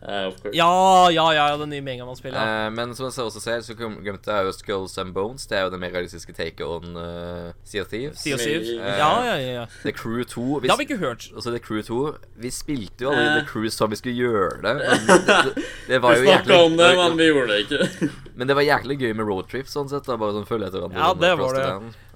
[0.01, 0.35] Uh, of.
[0.57, 2.33] Ja, ja, ja, det nye Megamann-spillet.
[2.41, 2.67] ja.
[2.67, 5.45] Eh, men som jeg også ser, så glemte jeg jo Skulls and Bones.
[5.47, 8.17] Det er jo det mer realistiske take on uh, Sea of Thieves.
[8.23, 8.71] Sea of Thieves.
[8.71, 9.53] Eh, Ja, ja, ja.
[9.59, 9.67] ja.
[9.83, 11.29] The Crew 2 vi, Det har vi ikke hørt.
[11.35, 12.01] Altså, The Crew 2
[12.41, 13.35] Vi spilte jo aldri Eh.
[13.43, 14.75] The Crew som vi skulle gjøre det.
[14.81, 18.11] Men det, det, det var Vi snakka om det, men vi gjorde det ikke.
[18.41, 20.07] Men det var jæklig gøy med roadtrip, sånn sett.
[20.09, 20.97] da Bare sånn følge etter hverandre.
[20.97, 21.65] Ja, det var det.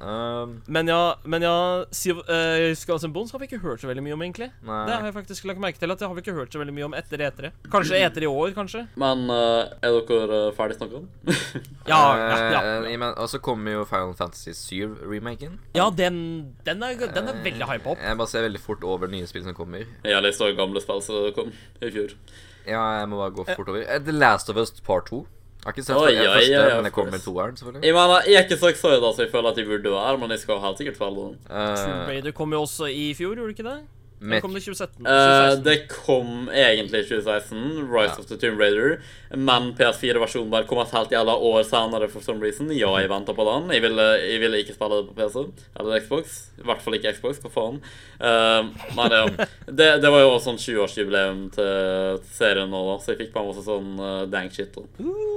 [0.05, 1.57] Um, Men ja, men ja
[1.95, 4.49] Siv, uh, eh, Skulls and Bones har vi ikke hørt så veldig mye om, egentlig.
[4.65, 4.79] nei.
[4.89, 6.75] Det har jeg faktisk lagt merke til at det har vi ikke hørt så veldig
[6.79, 7.51] mye om etter etere.
[7.73, 8.87] Kanskje etter i år, kanskje?
[9.01, 11.11] Men uh, er dere uh, ferdig snakka om?
[11.93, 12.61] Ja, ja, ja.
[12.89, 15.59] Eh, Og så kommer jo Final Fantasy 7-remaken.
[15.77, 16.17] Ja, den,
[16.65, 18.01] den, er, den er veldig hypa opp.
[18.01, 19.85] Jeg bare ser veldig fort over nye spill som kommer.
[20.01, 21.53] Jeg har lest også gamle spill som kom
[21.85, 22.17] i fjor.
[22.65, 23.85] Ja, jeg må bare gå fort over.
[23.85, 25.25] Eh, The Last of Us Part 2.
[25.65, 27.85] Jeg har ikke sett Oi, første, ja, ja, men jeg kommer toeren, selvfølgelig.
[27.89, 30.31] Jeg mener, jeg er ikke så excited så jeg føler at jeg burde være, men
[30.35, 31.39] jeg skal helt sikkert spille den.
[31.49, 33.79] Tomb Uh, Raider kom jo også i fjor, gjorde det ikke det?
[34.25, 35.05] Eller kom det 2017?
[35.05, 35.07] 2016?
[35.07, 38.23] Uh, det kom egentlig i 2016, Rise Ja.
[38.23, 38.97] of the Tomb Raider,
[39.35, 42.71] men PS4-versjonen bare kom et helt jævla år senere for some reason.
[42.73, 43.69] Ja, jeg venta på den.
[43.75, 45.45] Jeg ville, jeg ville ikke spille det på PC
[45.81, 46.39] eller Xbox.
[46.59, 47.81] I hvert fall ikke Xbox, hva faen.
[48.21, 49.25] Uh, men ja,
[49.83, 53.43] det, det var jo også sånn 20-årsjubileum til serien nå, da, så jeg fikk på
[53.45, 54.73] meg også sånn uh, dang shit.
[54.75, 54.87] Da.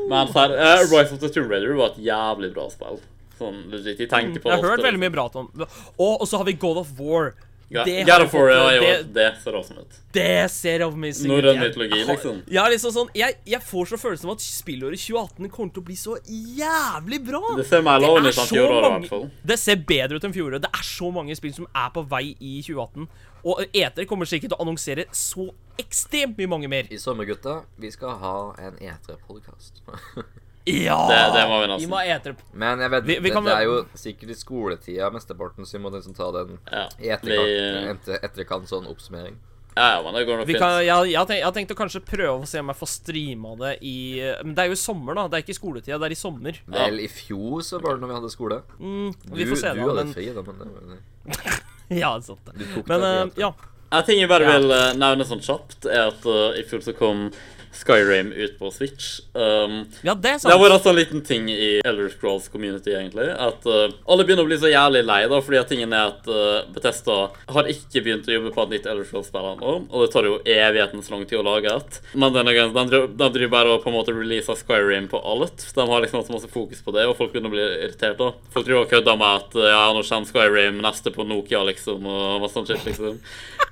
[0.08, 3.02] Men her, uh, Rise of the Tomb Raider var et jævlig bra spill.
[3.38, 4.00] Sånn legit.
[4.02, 4.56] Jeg tenker på det.
[4.56, 7.36] Jeg har hørt veldig mye bra om Og, og så har vi God of War.
[7.70, 9.96] Ja, Det God har of War, ja, jo, det- det ser awesome ut.
[10.14, 11.44] Det ser amazing ut.
[11.44, 12.42] Norrøn mytologi, liksom.
[12.48, 15.86] Ja, liksom sånn jeg, jeg får så følelsen av at spillåret 2018 kommer til å
[15.86, 17.42] bli så jævlig bra.
[17.58, 19.32] Det ser mer lovende er ut enn fjoråret, i mange- hvert fall.
[19.46, 20.62] Det ser bedre ut enn fjoråret.
[20.62, 23.08] Det er så mange spill som er på vei i 2018.
[23.44, 26.88] Og Eter kommer sikkert til å annonsere så ekstremt mye mange mer.
[26.90, 29.82] I sommer, gutta, vi skal ha en E3-podkast.
[30.68, 30.98] Ja!
[31.08, 31.86] Det- det må vi nesten.
[31.88, 32.36] Vi må ete Eter.
[32.54, 35.78] Men jeg vet, Vi- vi det, kan- det er jo sikkert i skoletida mesteparten, så
[35.78, 39.38] vi må liksom ta den Ja, i etterkant, vi- etterkant sånn oppsummering.
[39.78, 40.60] ja, ja, men det går nok Vi fint.
[40.60, 43.78] kan, jeg, jeg, tenkt, jeg tenkte kanskje prøve å se om jeg får streama det
[43.82, 45.28] i Men det er jo i sommer, da.
[45.28, 46.60] Det er ikke i skoletida, det er i sommer.
[46.68, 48.62] Vel, i fjor så var det når vi hadde skole.
[48.80, 49.88] Mm, vi Du, får se, du da.
[49.88, 50.98] hadde Men, fri, da, men det var
[51.90, 52.58] ja, sant det.
[52.58, 53.38] Du tok Men deg eh, fri, altså.
[53.38, 53.54] ja.
[53.90, 54.58] En ting jeg bare Ja.
[54.60, 57.32] vil eh, nevne sånn kjapt, er at uh, i fjor så kom
[57.78, 59.20] Skyrim ut på Switch.
[59.34, 60.62] Um, ja, det er det har sant.
[60.62, 63.30] vært en sånn liten ting i Elder Scrolls community, egentlig.
[63.32, 66.28] At uh, alle begynner å bli så jævlig lei, da, fordi at tingen er at
[66.30, 67.18] uh, Bethesda
[67.56, 70.38] har ikke begynt å jobbe på et nytt Elder Scrolls-spill ennå, og det tar jo
[70.44, 72.00] evighetens lang tid å lage et.
[72.14, 75.68] Men denne gangen, de, de driver bare og på en måte releaser Skyrim på alt.
[75.76, 78.20] De har liksom hatt masse fokus på det, og folk begynner å bli irritert.
[78.20, 78.34] da.
[78.54, 82.06] Folk driver og kødder med at uh, ja, nå kommer Skyrim neste på Nokia, liksom,
[82.08, 83.20] og masse sånt shit, liksom.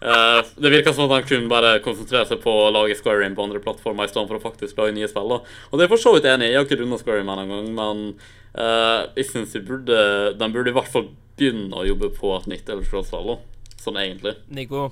[0.01, 3.45] Eh, det virker som at de kun bare konsentrerer seg på å lage Skyrim på
[3.47, 5.29] andre plattformer i stedet for å faktisk lage nye spill.
[5.29, 5.39] da.
[5.71, 6.51] Og det er jeg for så vidt enig i.
[6.51, 8.19] Jeg har ikke runda ennå engang, men
[8.59, 12.47] uh, jeg syns de burde De burde i hvert fall begynne å jobbe på et
[12.47, 13.39] nytt Elder Scrolls-spill.
[13.79, 14.35] Sånn egentlig.
[14.49, 14.91] Nico,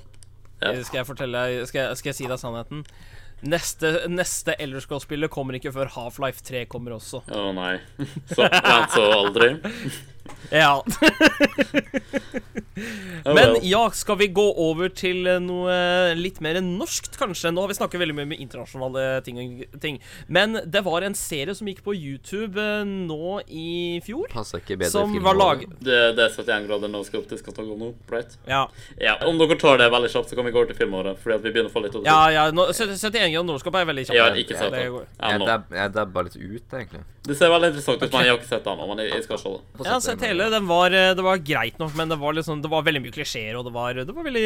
[0.62, 0.72] Ja.
[0.82, 2.84] skal jeg fortelle skal, jeg- skal jeg si deg sannheten?
[3.44, 7.20] Neste, neste Elderscroll-spillet kommer ikke før Half-Life 3 kommer også.
[7.28, 7.78] Å nei.
[8.32, 9.50] Så vent så aldri.
[10.54, 10.84] Ja.
[13.24, 15.74] Men ja, skal vi gå over til eh, noe
[16.18, 17.50] litt mer norskt, kanskje?
[17.54, 19.38] Nå har vi snakket veldig mye med internasjonale ting,
[19.82, 19.98] ting.
[20.26, 24.78] Men det var en serie som gikk på YouTube eh, nå i fjor, Passer ikke
[24.82, 25.64] bedre som var lag...
[25.80, 28.36] Det, det er 71 grader det skal gå nå, right?
[28.48, 28.66] Ja,
[29.00, 31.18] Ja, Om dere tar det veldig kjapt, så kan vi gå over til filmåret.
[31.22, 34.06] Fordi at vi begynner å få litt ja, ja nå, 71 grader nordskap er veldig
[34.08, 34.20] kjapt.
[34.20, 34.84] Har ikke Det det.
[34.84, 37.04] Jeg, dabber jeg dabba litt ut, egentlig.
[37.24, 38.86] Det ser veldig interessant ut, men jeg har ikke sett det ennå.
[38.90, 40.13] Men jeg, jeg skal se det.
[40.22, 40.50] Jeg hele.
[40.52, 43.14] Den var, eh, det var greit nok, men det var, liksom, det var veldig mye
[43.14, 44.44] klisjeer, og det var, det var veldig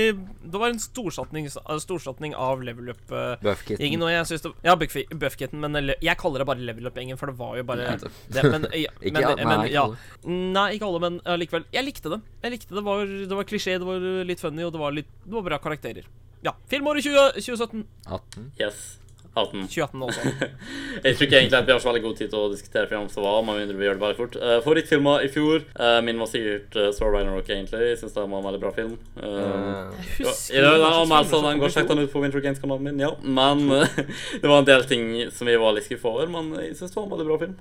[0.52, 3.02] Det var en storsatning, av level up.
[3.12, 3.82] eh, Buffkitten.
[3.84, 7.26] Gjengen, og jeg synes det, ja, Buffkitten, men jeg kaller det bare level up-gjengen, for
[7.32, 8.12] det var jo bare det.
[8.48, 9.86] Men, ja, men, men, ja.
[10.24, 11.66] Nei, ikke alle, men allikevel.
[11.74, 12.20] Jeg likte det.
[12.42, 15.10] Jeg likte Det var, det var klisjé, det var litt funny, og det var, litt,
[15.24, 16.06] det var bra karakterer.
[16.44, 16.54] Ja.
[16.70, 17.84] Filmåret 20, 2017.
[18.06, 18.52] 18.
[18.60, 18.98] Yes.
[19.40, 19.68] 18.
[19.68, 20.20] 2018 også.
[21.04, 23.08] Jeg tror ikke egentlig at vi har så veldig god tid til å diskutere film
[23.12, 24.38] som var, med mindre vi gjør det veldig fort.
[24.42, 27.80] Uh, Favorittfilmer i fjor Uh, Min var sikkert uh, Star Ragnarok, egentlig.
[27.92, 28.94] Jeg syns det var en veldig bra film.
[29.16, 32.88] Uh, uh, Jeg Ja, husker i den går i sjekk den ut på Winter Games-kanalen
[32.88, 33.12] min, ja.
[33.22, 34.00] Men eh,
[34.42, 37.00] det var en del ting som vi var litt skuffa over, men jeg syns det
[37.00, 37.54] var en veldig bra film.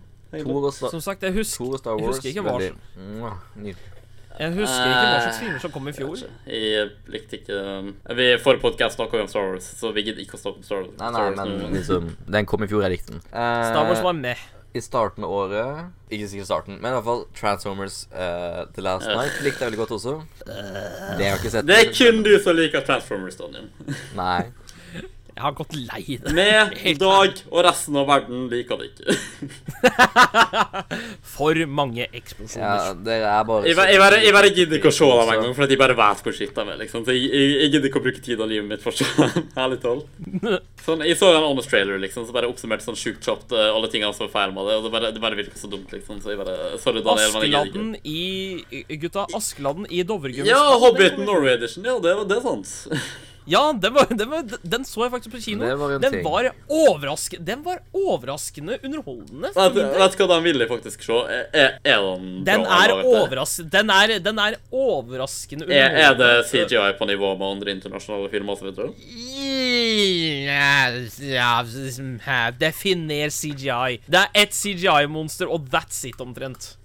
[0.92, 2.82] Som sagt, jeg husker, jeg husker ikke hva som.
[3.56, 3.97] Nydelig.
[4.38, 6.26] Jeg husker ikke hva slags filmer som kom i fjor.
[6.50, 7.62] Jeg likte ikke
[8.20, 10.84] Vi Forrige podkast snakka om Star Wars, så vi gidder ikke å snakke om Star
[10.84, 10.94] Wars.
[11.00, 13.26] Nei, nei, men liksom Den kom i fjor, jeg likte den.
[13.32, 14.46] Eh, Star Wars var med.
[14.76, 19.10] I starten av året Ikke sikkert starten, men i hvert fall Transformers uh, The Last.
[19.10, 20.16] Night likte jeg veldig godt også.
[20.46, 21.68] Det har jeg ikke sett.
[21.68, 23.72] Det er kun du som liker Transformers, Daniel.
[24.20, 24.42] Nei.
[25.38, 26.32] Jeg har gått lei det.
[26.34, 29.06] Med Dag og resten av verden liker det ikke.
[31.38, 35.06] For mange Ja, det er bare Jeg, jeg, bare, jeg bare gidder ikke å se
[35.12, 36.80] dem engang, for at jeg bare vet hvor skitt de er.
[36.82, 37.04] liksom.
[37.06, 39.30] Så jeg, jeg, jeg gidder ikke å bruke tid av livet mitt for å
[39.64, 40.10] ærlig talt.
[40.88, 43.90] Sånn, jeg så en honest trailer, liksom, så bare oppsummerte sånn sjukt kjapt eh, alle
[43.94, 46.22] tingene som var feil med det, og det bare, det bare virka så dumt, liksom.
[46.24, 47.78] Så jeg bare Sorry, Daniel, men jeg gidder ikke.
[47.78, 47.96] Askeladden
[48.90, 50.50] i Gutta, Askeladden i Dovregummi.
[50.50, 51.86] Ja, Hobbiten Norway Edition.
[51.88, 52.74] Ja, det, var- det er sant.
[53.48, 55.64] Ja, den, var, den, var, den så jeg faktisk på kino.
[55.64, 56.26] Det var en den, ting.
[56.26, 59.52] var overraske, den var overraskende underholdende.
[59.56, 61.20] Vet, vet du hva den vil jeg faktisk se?
[61.56, 66.18] Er, er den Den bra, er, vet overras den, er, den er overraskende er, er
[66.20, 66.32] det.
[66.52, 68.68] CGI på nivå med andre internasjonale filmer osv.?
[70.48, 70.92] Ja,
[71.24, 74.02] ja, Definer CGI.
[74.08, 76.76] Det er ett CGI-monster, og that's it, omtrent.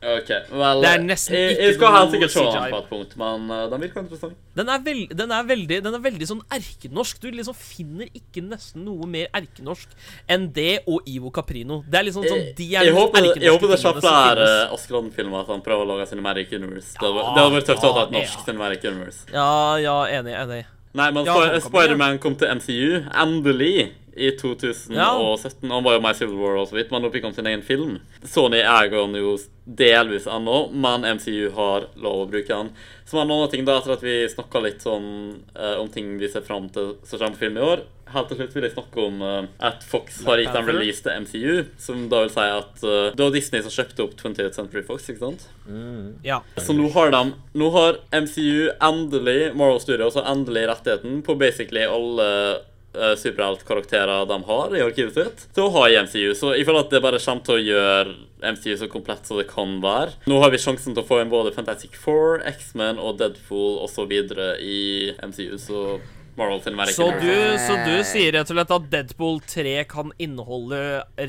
[0.00, 0.30] OK.
[0.48, 2.86] Vel, Det er nesten jeg, ikke jeg skal helt noe sikkert se den på et
[2.88, 4.38] punkt, men uh, den virker interessant.
[4.56, 7.20] Den er, veld, den er, veldig, den er veldig sånn erkenorsk.
[7.20, 9.92] Du liksom finner ikke nesten noe mer erkenorsk
[10.30, 11.82] enn det og Ivo Caprino.
[11.84, 14.34] Det er liksom sånn, de er jeg, de mest håper, jeg håper det er flere
[14.40, 14.74] finnes.
[14.80, 16.96] Askeladden-filmer at han prøver å lage Cinematic Universe.
[16.96, 18.44] Ja, det hadde vært tøft å ha et norsk ja.
[18.48, 19.24] Cinematic Universe.
[19.36, 19.50] Ja,
[19.84, 20.62] ja, enig, enig.
[20.90, 25.70] Nei, men Ja, Sp- Spiderman kom til MCU, endelig, i 2017.
[25.70, 27.64] Han var jo i Civil War og så vidt, men nå fikk han sin egen
[27.66, 27.98] film.
[28.26, 32.72] Sony eier han jo delvis ennå, men MCU har lov å bruke han.
[33.06, 35.06] Som er en annen ting, da, etter at vi snakka litt sånn
[35.54, 37.82] eh, om ting vi ser fram til som kommer på film i år.
[38.10, 41.26] Helt til slutt vil jeg snakke om eh, at Fox har gitt en release til
[41.26, 44.82] MCU, som da vil si at eh, det var Disney som kjøpte opp 20th Century
[44.86, 45.46] Fox, ikke sant?
[46.26, 46.40] Ja.
[46.58, 47.20] Så nå har de
[47.60, 52.26] Nå har MCU endelig Marvel Studios har endelig rettigheten på basically alle
[52.96, 56.32] uh, superheltkarakterer de har i arkivet sitt, til å ha i MCU.
[56.38, 58.16] Så jeg føler at det bare kommer til å gjøre
[58.54, 60.16] MCU så komplett som det kan være.
[60.30, 64.14] Nå har vi sjansen til å få inn både Fantastic Four, X-Men og Deadpool osv.
[64.64, 64.80] i
[65.20, 65.84] MCU, så
[66.96, 70.80] Så du, så du sier rett og slett at Deadpool 3 kan inneholde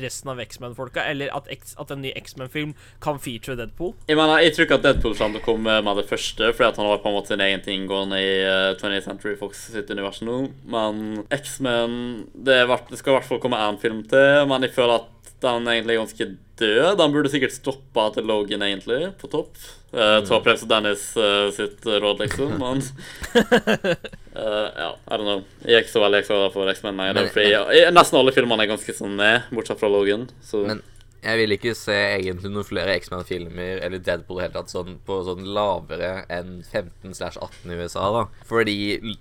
[0.02, 3.94] resten av X-Men-folka, eller at, X, at en ny X-Men-film kan feature Deadpool?
[4.08, 6.82] Jeg mener, jeg tror ikke at Deadpool kommer til å komme med det første, fordi
[6.82, 9.90] han har på en måte sin egen ting gående i eh, 20th Century Fox sitt
[9.92, 10.38] univers nå.
[10.72, 11.98] Men X-Men
[12.34, 15.10] det, det skal i hvert fall komme én film til, men jeg føler at
[15.42, 16.26] den egentlig er ganske
[16.62, 17.00] død.
[17.02, 19.56] Han burde sikkert stoppa til Logan, egentlig, på topp.
[19.92, 25.42] Uh, Ta Prins Dennis uh, sitt råd, liksom, men uh, Ja, I don't know.
[25.66, 27.92] Jeg er ikke så veldig ekstra for X-Men lenger.
[27.92, 30.30] Nesten alle filmene er ganske sånn med, bortsett fra Logan.
[30.46, 30.80] Så Men
[31.22, 35.44] jeg vil ikke se egentlig noen flere X-Man-filmer eller Deadpool helt tatt sånn, på sånn
[35.54, 38.24] lavere enn 15-18 i USA, da.
[38.48, 38.78] Fordi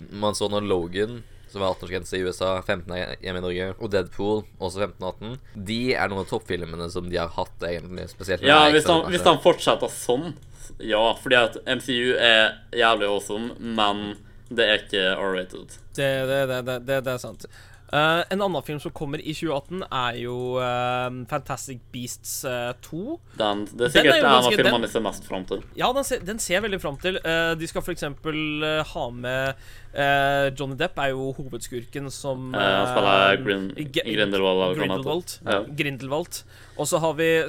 [0.10, 1.20] man så når Logan,
[1.54, 5.36] som er 18-årsgrense i USA, 15 er hjemme i Norge, og Deadpool, også 15-18,
[5.72, 8.08] de er noen av toppfilmene som de har hatt, egentlig.
[8.12, 10.34] Spesielt Ja, hvis han, hvis han fortsetter sånn,
[10.80, 11.04] ja.
[11.22, 14.16] Fordi at MCU er jævlig awesome, men
[14.52, 15.76] det er ikke R-rated.
[15.96, 17.46] Det, det, det, det, det, det er sant.
[17.92, 23.18] Uh, en annen film som kommer i 2018, er jo uh, Fantastic Beasts uh, 2.
[23.36, 25.66] Den, det er Den er sikkert en av filmene jeg ser mest fram til.
[25.76, 27.20] Ja, den ser, den ser veldig fram til.
[27.20, 28.08] Eh, de skal f.eks.
[28.08, 33.70] Uh, ha med eh, Johnny Depp er jo hovedskurken som uh, han spiller eh, Grin,
[33.76, 34.78] Grindelwald.
[34.80, 35.38] Grindelwald.
[35.46, 35.62] Ja.
[35.68, 36.42] Grindelwald.
[36.82, 36.98] Og så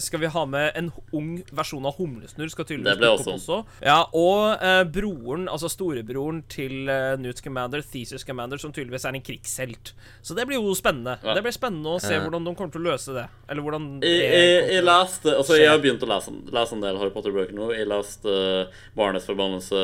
[0.02, 2.50] skal vi ha med en ung versjon av Humlesnurr.
[2.52, 3.60] Skal tydeligvis Det opp også.
[3.80, 9.16] Ja, og uh, broren, altså storebroren til uh, Newt Commander, Thesis Commander, som tydeligvis er
[9.16, 9.94] en krigshelt.
[10.20, 11.16] Så det blir jo spennende.
[11.22, 11.36] Ja.
[11.38, 13.28] Det blir spennende å se hvordan de kommer til å løse det.
[13.48, 16.84] Eller hvordan det Jeg, jeg, jeg leste Altså, jeg har begynt å lese, lese en
[16.84, 17.70] del Harry Potter-bøker nå.
[17.76, 19.80] Jeg leste uh, Barnets forbannelse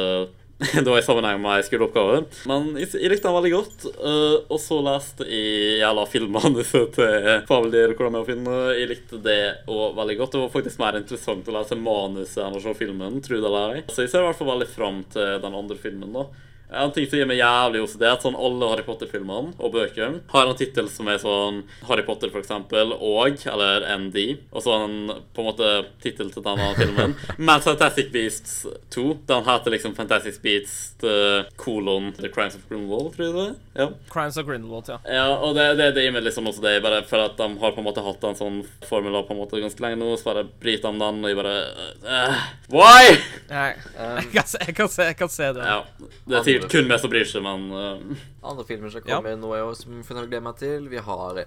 [0.75, 2.23] det var i sammenheng med ei skoleoppgave.
[2.51, 3.85] Men jeg, jeg likte den veldig godt.
[3.95, 8.73] Uh, og så leste jeg jævla filmmanuset til Fabeldyr og hvordan det finner.
[8.75, 9.39] Jeg likte det
[9.71, 10.35] òg veldig godt.
[10.35, 13.77] Det var faktisk mer interessant å lese manuset enn å se filmen, tro det eller
[13.77, 13.87] ei.
[13.87, 16.27] Så jeg ser i hvert fall veldig fram til den andre filmen, da.
[16.71, 20.19] En ting som gir meg jævlig OCD, er at sånn alle Harry Potter-filmene og bøker
[20.33, 24.19] har en tittel som er sånn Harry Potter, for eksempel, og, eller ND,
[24.53, 24.97] og så en
[25.33, 25.71] på en måte
[26.05, 27.15] tittel til denne filmen.
[27.49, 33.15] Men Fantastic Beasts 2, den heter liksom Fantastic Beasts uh, kolon The Crimes of Grindelwald,
[33.17, 33.57] tror jeg det er.
[33.79, 33.89] Ja.
[34.13, 34.99] Crimes of Grindelwald, ja.
[35.09, 37.75] Ja, og det, det, det gir meg liksom også det, bare for at de har
[37.77, 40.45] på en måte hatt en sånn formel på en måte ganske lenge nå, så bare
[40.61, 41.57] bryter de den, og jeg bare
[42.05, 43.17] uh, Why?!
[43.49, 45.65] Jeg, jeg, kan, se, jeg, kan, se, jeg kan se det.
[45.65, 49.19] Ja, det er sikkert kun meg som bryr seg, men uh, Andre filmer som Ja.
[49.19, 50.89] kommer nå i år, som vi å glede meg til.
[50.93, 51.43] Vi har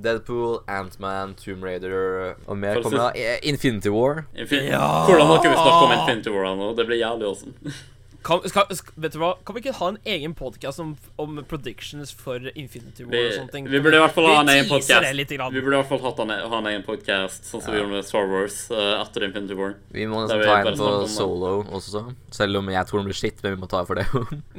[0.00, 3.12] Deadpool, Ant-Man, Tomb Raider og mer kommer.
[3.16, 4.24] Eh, Infinity War.
[4.36, 5.06] Infin Ja!
[5.08, 6.70] Hvordan har ikke vi snakket om Infinity War nå?
[6.78, 7.54] Det blir jævlig awesome.
[8.22, 9.30] Kan, skal, skal, vet du hva?
[9.46, 13.36] Kan vi ikke ha en egen podkast om, om predictions for Infinity War Vi, og
[13.38, 13.68] sånne ting?
[13.72, 15.08] vi burde i hvert fall ha en egen podcast.
[15.08, 18.08] Vi burde i hvert fall en, ha en egen podcast, sånn som vi gjorde med
[18.08, 19.74] Star Wars uh, etter Infinity War.
[19.96, 22.04] Vi må nesten ta en på solo også,
[22.36, 24.06] selv om jeg tror den blir skitt, men vi må ta for det.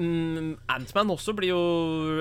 [0.01, 1.64] Mm, Antman også blir jo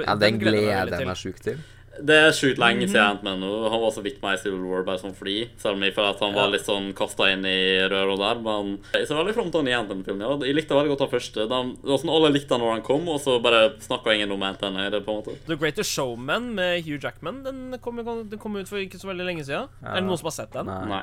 [0.05, 1.09] ja, den gleder jeg meg gleder jeg til.
[1.09, 1.69] meg sjukt til.
[2.03, 2.89] Det er sjukt lenge Mhm.
[2.93, 3.71] siden Ant-Man nå.
[3.71, 5.49] Han var så vidt med i Civil War bare sånn fordi.
[5.59, 8.41] Selv om jeg føler at han var litt sånn kasta inn i røra der.
[8.41, 10.21] Men jeg ser veldig fram til han i Ant-Man-filmen.
[10.21, 10.47] Ja.
[10.47, 11.49] Jeg likte veldig godt han første.
[11.49, 14.33] Den- Det var sånn Alle likte han når han kom, og så bare snakka ingen
[14.33, 14.75] om Ant-Man.
[14.91, 15.37] på en måte.
[15.47, 19.27] The Greatest Showman med Hugh Jackman Den kom, den kom ut for ikke så veldig
[19.27, 19.69] lenge siden.
[19.85, 20.67] Er det noen som har sett den?
[20.67, 20.85] Nei.
[20.87, 21.03] Nei.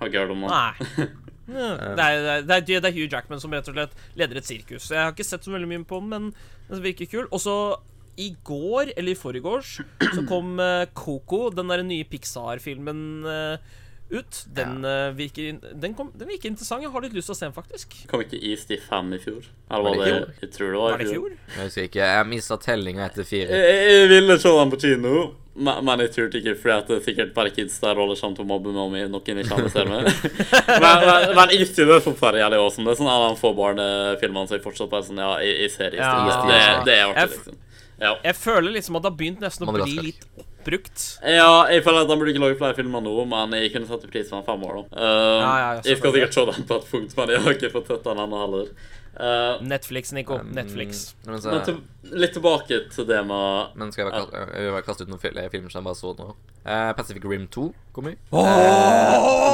[0.00, 0.50] Har ikke hørt om den.
[0.50, 1.08] Nei.
[1.46, 4.44] Ja, Det er, det, er, det er Hugh Jackman som rett og slett leder et
[4.48, 4.88] sirkus.
[4.88, 6.34] Jeg har ikke sett så veldig mye på den, men
[6.70, 7.26] den virker kul.
[7.30, 7.76] Og så
[8.16, 13.80] i går, eller i forgårs, så kom eh, Coco, den der nye Pixar-filmen, eh,
[14.14, 14.44] ut.
[14.54, 16.84] Den, eh, virker, den, kom, den virker interessant.
[16.84, 17.96] Jeg har litt lyst til å se den, faktisk.
[18.10, 19.46] Kom ikke East i fem i fjor?
[19.70, 20.34] Eller Var det?
[20.42, 21.38] Jeg tror det var Var det i fjor?
[21.54, 22.10] Jeg husker ikke.
[22.12, 23.62] Jeg mista tellinga etter fire.
[23.64, 25.16] Jeg, jeg ville se den på kino,
[25.54, 28.42] men, jeg turte ikke fordi at det er sikkert bare kids der holder kommer til
[28.42, 30.08] å mobbe meg om noen jeg ikke ser meg.
[30.82, 32.82] men, men, men East det er forferdelig også.
[32.82, 35.60] Det er sånn en av de få barnefilmene som jeg fortsatt bare sånn Ja, jeg,
[35.62, 36.02] jeg ser East.
[36.02, 36.40] Ja.
[36.50, 36.58] Det,
[36.90, 37.60] det er artig, liksom.
[38.00, 38.16] Ja.
[38.24, 41.04] Jeg føler liksom at det har begynt nesten å bli litt oppbrukt.
[41.22, 44.06] ja, jeg føler at han burde ikke lage flere filmer nå, men jeg kunne satt
[44.10, 44.84] pris på den fem år, da.
[44.96, 47.56] Uh, Ja, ja, ja, jeg skal sikkert se den på et punkt, men jeg har
[47.58, 48.70] ikke fått sett den ennå heller.
[49.14, 50.40] Uh, Netflix, Nico.
[50.40, 51.14] Um, Netflix.
[51.26, 51.76] Men, så, men til,
[52.18, 55.22] litt tilbake til det med men skal jeg bare, kaste, jeg bare kaste ut noen
[55.22, 56.26] filmer som jeg bare så nå.
[56.64, 58.16] Uh, Pacific Rim 2 kommer.
[58.34, 58.42] Uh,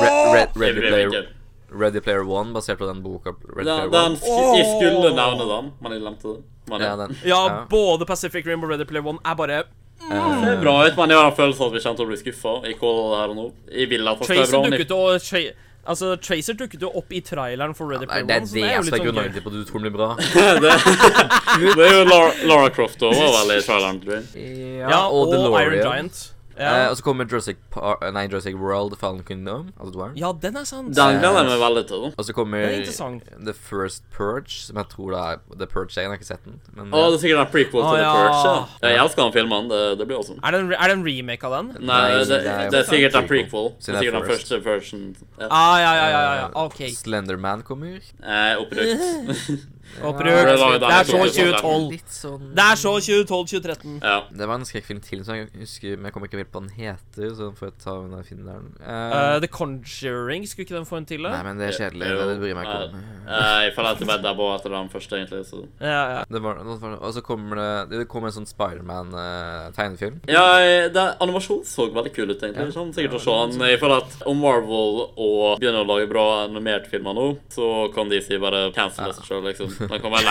[0.01, 1.28] Red, Red, Red, Ready, Player.
[1.70, 4.57] Ready Player One, basert på den boka Ready Den, den, One.
[4.59, 6.41] jeg skulle nevne den, men jeg glemte det.
[6.70, 7.16] Men, Ja, ja, den.
[7.26, 7.40] Ja,
[7.70, 9.62] både Pacific Rim og Ready Player One er bare
[10.00, 12.10] Det ser bra ut, men jeg har en følelse av at vi kommer til å
[12.10, 12.52] bli skuffa.
[12.56, 12.76] Og det
[14.30, 15.42] Tracer dukket jo Tra
[15.90, 18.46] Altså, Tracer dukket jo opp i traileren for Ready Player er One.
[18.46, 20.08] så det er jo jeg litt skal sånn på at du tror den blir bra.
[20.64, 20.74] det,
[21.78, 24.00] Det er jo Lara, Lara Croft òg, var vel i traileren.
[24.04, 24.24] til jeg.
[24.84, 26.12] Ja, og, Iron DeLorean.
[26.61, 29.70] Eh, og så kommer Jurassic, Par nei, Jurassic World Fallen Kingdom.
[29.80, 30.16] Altså toeren.
[30.20, 30.90] ja, den er sant.
[30.96, 32.04] Den gleder jeg meg veldig til.
[32.18, 33.24] Og så kommer er interessant.
[33.46, 35.96] The First Purge, som jeg tror det er The Purge 1.
[36.02, 36.61] Jeg har ikke sett den.
[36.76, 38.12] Men Å, det er sikkert en prequel Å, til The ja.
[38.18, 38.44] Purge.
[38.44, 38.90] Ja.
[38.90, 39.70] Jeg elsker den filmen.
[39.72, 40.38] Det, det blir awesome.
[40.44, 41.72] Er det, en, er det en remake av den?
[41.80, 43.70] Nei, Nei, det, det er- det er sikkert en prequel.
[43.80, 44.48] Det er det er sikkert den first.
[44.48, 45.04] første version.
[45.40, 45.48] Ja.
[45.50, 46.46] Ah, ja, ja, ja, ja, ja.
[46.52, 46.80] eh, OK.
[47.00, 48.00] Slenderman kommer.
[48.20, 49.68] Eh, opprykt.
[50.03, 50.34] Opprykt.
[50.34, 51.99] det Det er så 2012.
[52.11, 54.01] Sånn Det er så 2012-2013.
[54.03, 54.18] ja.
[54.30, 56.68] Det var en skrekkfilm til som jeg husker, men jeg kommer ikke helt på hva
[56.68, 57.34] den heter.
[57.36, 58.70] Så får jeg ta den og finne den.
[58.80, 61.22] Eh, Uh, The Conjuring, skulle ikke den få en til?
[61.22, 62.07] nei, men det er kjedelig.
[62.11, 63.03] Jo, Det bryr meg ikke om.
[63.28, 65.47] eh, Jeg føler at det bare etter den første, egentlig.
[65.47, 65.66] Så.
[65.80, 66.24] Ja, ja.
[66.30, 66.55] Var,
[67.01, 67.57] og så kommer
[67.88, 70.20] det Det kommer en sånn Spiderman-tegnefilm.
[70.28, 72.72] Ja, det, animasjon så veldig kul ut, egentlig.
[72.74, 73.68] Sånn, sikkert å se den.
[73.68, 78.09] Jeg føler at om Marvel og begynner å lage bra animerte filmer nå, så kan
[78.12, 79.12] DC bare cancel ja.
[79.18, 79.74] seg sjøl, liksom.
[79.88, 80.26] Da kan man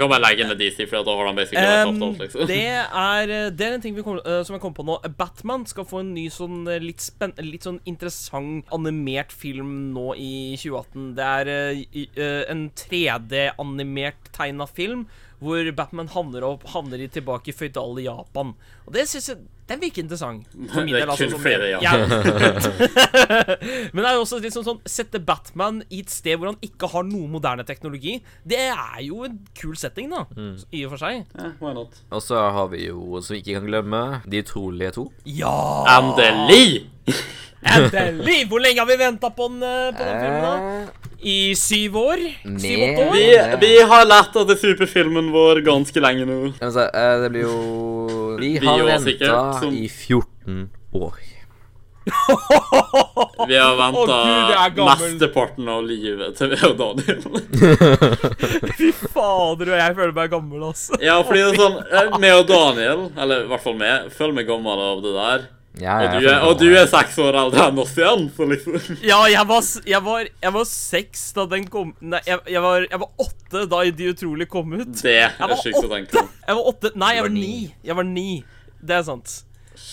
[0.00, 2.46] kan legge ned DC, for da har de basically vært Um, liksom.
[2.48, 4.96] det, er, det er en ting vi kom, eh, som jeg kom på nå.
[5.18, 10.14] Batman skal få en ny sånn eh, litt, spenn, litt sånn interessant animert film nå
[10.16, 11.10] i 2018.
[11.18, 11.84] Det er eh,
[12.14, 15.06] eh, en 3D-animert tegna film
[15.44, 18.54] hvor Batman havner, opp, havner i tilbake i føydale Japan.
[18.86, 20.44] Og det synes jeg Den virker interessant.
[20.72, 21.78] For min del, altså, kun som- ja.
[21.80, 21.92] Ja.
[23.94, 26.90] Men det er jo også litt sånn, Sette Batman i et sted hvor han ikke
[26.92, 28.18] har noe moderne teknologi.
[28.44, 30.24] Det er jo en kul setting, da.
[30.70, 31.24] I og for seg.
[31.38, 31.86] Yeah.
[32.12, 35.06] Og så har vi jo, som vi ikke kan glemme, De utrolige to.
[35.24, 35.54] Ja!
[35.96, 36.84] Endelig!
[37.64, 38.42] Endelig!
[38.50, 40.42] Hvor lenge har vi venta på den, eh, på den filmen?
[40.44, 40.54] da?
[40.84, 42.20] Eh, I syv år?
[42.44, 43.14] Syv-åtte år?
[43.16, 43.28] Vi,
[43.62, 46.36] vi har lært etter superfilmen vår ganske lenge nå.
[46.60, 47.56] altså, eh, det blir jo
[48.36, 51.22] Vi Vi har venta som- i 14 år.
[53.48, 54.16] Vi har venta
[54.76, 54.98] gammel.
[55.00, 57.22] mesteparten av livet til vi og Daniel.
[58.78, 60.98] Fy fader, og jeg føler meg gammel, altså.
[61.00, 64.36] Ja, fordi det er sånn eh, meg og Daniel, eller i hvert fall meg, føler
[64.36, 65.46] meg gammel av det der.
[65.80, 68.76] Ja, Og du er, og du er seks år eldre enn oss igjen, så liksom
[69.02, 72.84] Ja, jeg var, jeg var, jeg var seks da den kom Nei, jeg, jeg, var,
[72.86, 74.92] jeg var åtte da De utrolige kom ut.
[75.02, 76.22] Det er sykt sjukt å tenke på.
[76.46, 77.56] Jeg var åtte Nei, jeg var ni.
[77.90, 78.28] Jeg var ni.
[78.84, 79.40] Det er sant.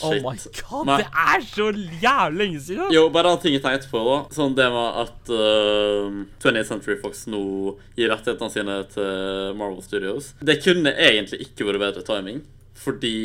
[0.06, 0.98] Oh my god, Nei.
[1.02, 2.92] det er så jævlig lenge siden.
[2.94, 4.18] Jo, bare en ting jeg tenkte på, da.
[4.34, 7.42] Sånn det med at uh, 20th Century Fox nå
[7.98, 10.32] gir rettighetene sine til Marvel Studios.
[10.42, 12.44] Det kunne egentlig ikke vært bedre timing,
[12.78, 13.16] fordi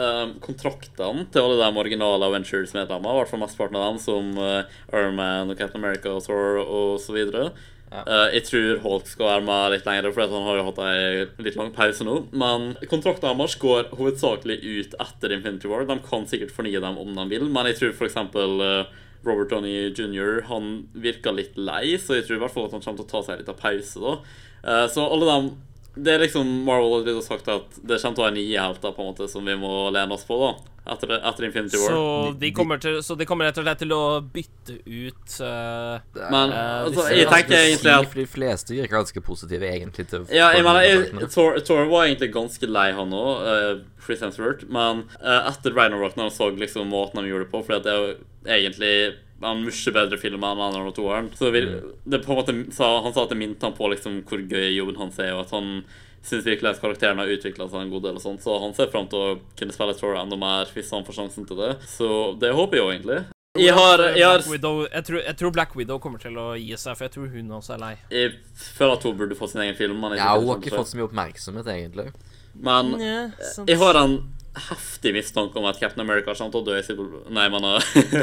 [0.00, 4.78] um, kontraktene til alle de originale Avengers-medlemmene, i hvert fall mesteparten av dem, som uh,
[4.92, 7.50] Iron Man og Captain America og Thor og så videre
[7.92, 11.26] uh, Jeg tror Hulk skal være med litt lenger, for han har jo hatt ei
[11.46, 12.16] litt lang pause nå.
[12.32, 15.86] Men kontrakten deres går hovedsakelig ut etter Infinity War.
[15.88, 18.18] De kan sikkert fornye dem om de vil, men jeg tror f.eks.
[18.34, 20.44] Uh, Robert Downey jr.
[20.46, 23.12] Han virker litt lei, så jeg tror i hvert fall at han kommer til å
[23.16, 24.04] ta seg litt av pause.
[24.04, 24.18] da.
[24.62, 25.56] Uh, så alle de
[25.98, 29.02] det er liksom Marvel har sagt at det kommer til å være nye helter på
[29.02, 30.52] en måte som vi må lene oss på da
[30.94, 31.92] etter, etter Infinity War.
[31.94, 34.00] Så De- til, så de kommer rett og slett til å
[34.34, 38.96] bytte ut uh, er- Men uh, altså, jeg tenker egentlig at For de fleste virker
[38.98, 40.08] ganske positive, egentlig.
[40.08, 44.20] til Ja, jeg mener, jeg, Thor, Thor var egentlig ganske lei han òg, uh, Chris
[44.24, 47.80] Hemsworth, men uh, etter Rock, når han så liksom måten han gjorde det på Fordi
[47.80, 48.12] at det er jo
[48.58, 48.92] egentlig
[49.38, 51.28] en mye bedre film enn andre og toeren.
[51.38, 54.40] Så det på en måte sa, Han sa at det minte han på liksom hvor
[54.50, 55.84] gøy jobben hans er, og at han
[56.28, 58.92] syns virkelig at karakteren har utvikla seg en god del, og sånt, så han ser
[58.92, 61.74] fram til å kunne spille Tora enda mer hvis han får sjansen til det.
[61.88, 63.20] Så det håper jeg jo egentlig.
[63.58, 66.76] Jeg har, jeg har Widow, jeg, tror, jeg tror Black Widow kommer til å gi
[66.78, 67.92] seg, for jeg tror hun også er lei.
[68.14, 69.98] Jeg føler at hun burde få sin egen film.
[70.04, 72.12] Men jeg Ja, hun har ikke fått så mye oppmerksomhet, egentlig.
[72.54, 73.22] Men Ja.
[73.66, 74.18] Jeg har en
[74.58, 77.78] heftig mistanke om at Captain America kommer til å dø i Civil Nei, men uh,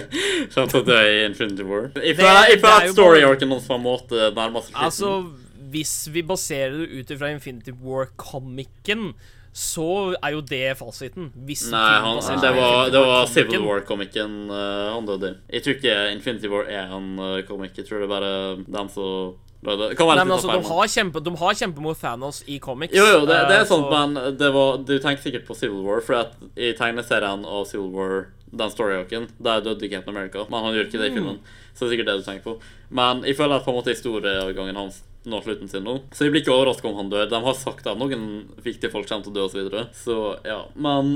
[0.53, 1.89] kommer til å dø i Infinity War.
[1.95, 4.85] Jeg føler, er at story-orken hans på en måte nærmer seg slutten.
[4.89, 5.11] Altså,
[5.71, 9.13] hvis vi baserer det ut ifra Infinity War-komikken,
[9.55, 11.29] så er jo det fasiten.
[11.47, 15.37] Hvis Nei, han, baserer det var, det var Civil War-komikken uh, han døde i.
[15.55, 17.77] Jeg tror ikke Infinity War er en uh, komikk.
[17.79, 18.33] Jeg tror det er bare
[18.67, 19.35] dem som
[19.65, 19.95] det.
[19.97, 22.93] Nei, men altså, de har, kjempe, de har kjempet mot Thanos i comics.
[22.93, 25.55] Jo, jo, det, det eh, er sant, så- men det var, du tenker sikkert på
[25.57, 30.45] Civil War, for at i tegneserien av Civil War, den story-arken, der døde Captain America,
[30.51, 31.39] men han gjør ikke det i filmen.
[31.73, 32.53] Så det er sikkert det du tenker på.
[32.89, 35.99] Men jeg føler at på en måte historieavgangen hans når slutten sin nå.
[36.13, 37.29] Så jeg blir ikke overrasket om han dør.
[37.31, 39.87] De har sagt at noen viktige folk kommer til å dø, og så videre.
[39.95, 41.15] Så ja, men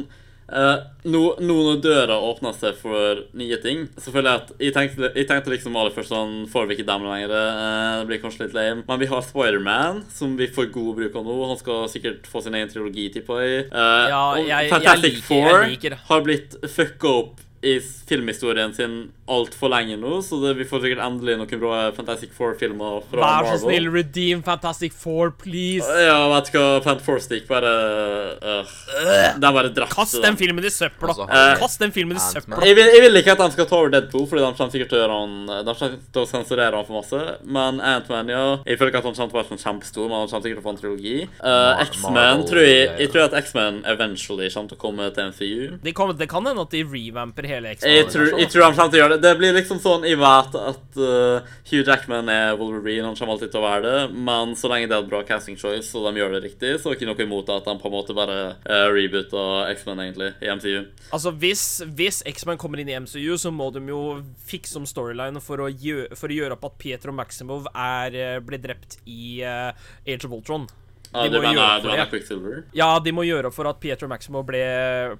[0.50, 4.74] eh, nå, nå når døra åpner seg for nye ting, så føler jeg at Jeg
[4.74, 7.34] tenkte, jeg tenkte liksom aller først sånn Får vi ikke dem lenger?
[7.38, 8.84] Eh, det blir kanskje litt lame.
[8.90, 11.38] Men vi har Spiderman, som vi får god bruk av nå.
[11.52, 13.68] Han skal sikkert få sin egen trilogi, tipper jeg.
[13.70, 18.72] Eh, Ja, og jeg- jeg liker- Four jeg liker har blitt fucka opp i filmhistorien
[18.74, 18.94] sin
[19.30, 23.50] altfor lenge nå, så det, vi får sikkert endelig noen bra Fantastic Four-filmer fra Marvel.
[23.50, 25.86] Vær så snill, redeem Fantastic Four, please.
[26.06, 27.74] Ja, vet du hva, Fant Four Stick bare
[28.40, 28.72] uh,
[29.38, 31.12] Den bare drepte Kast den filmen i søpla.
[31.12, 32.62] Altså, uh, Kast den filmen i søpla.
[32.66, 34.98] Jeg jeg vil ikke at de skal ta over Deadpool, Fordi de kommer sikkert til
[34.98, 35.36] å gjøre han
[35.68, 37.22] De kommer til å sensurere han for masse.
[37.60, 40.18] Men Ant-Man, ja Jeg føler ikke at han kommer til å være sånn kjempestor, men
[40.24, 41.16] han kommer sikkert til å få en trilogi.
[41.44, 42.90] Uh, X-Men tror jeg.
[43.04, 45.78] Jeg tror at X-Men eventually kommer til å komme til MCU.
[45.86, 48.94] De kommer- det kan hende at de revamper hele Jeg tror, jeg tror de kommer
[48.94, 49.24] til å gjøre det.
[49.26, 53.54] Det blir liksom sånn Jeg vet at uh, Hugh Jackman er Wolverine, han kommer alltid
[53.54, 56.22] til å være det, men så lenge det er et bra casting choice, og de
[56.22, 58.40] gjør det riktig, så er det ikke noe imot at de på en måte bare
[58.64, 60.78] uh, rebooter X-Men, egentlig, i MCU.
[61.16, 61.66] Altså, hvis,
[62.00, 64.04] hvis X-Men kommer inn i MCU, så må de jo
[64.50, 68.38] fikse om storyline for å, gjø for å gjøre opp at Pietro Maximov er, eh,
[68.44, 69.72] ble drept i uh,
[70.06, 70.70] Age of Ultron.
[71.14, 72.12] Ah, De du må mener, du for mener det.
[72.12, 72.64] Quicksilver?
[72.78, 74.60] Ja, de må gjøre for at Pietro Maximo ble,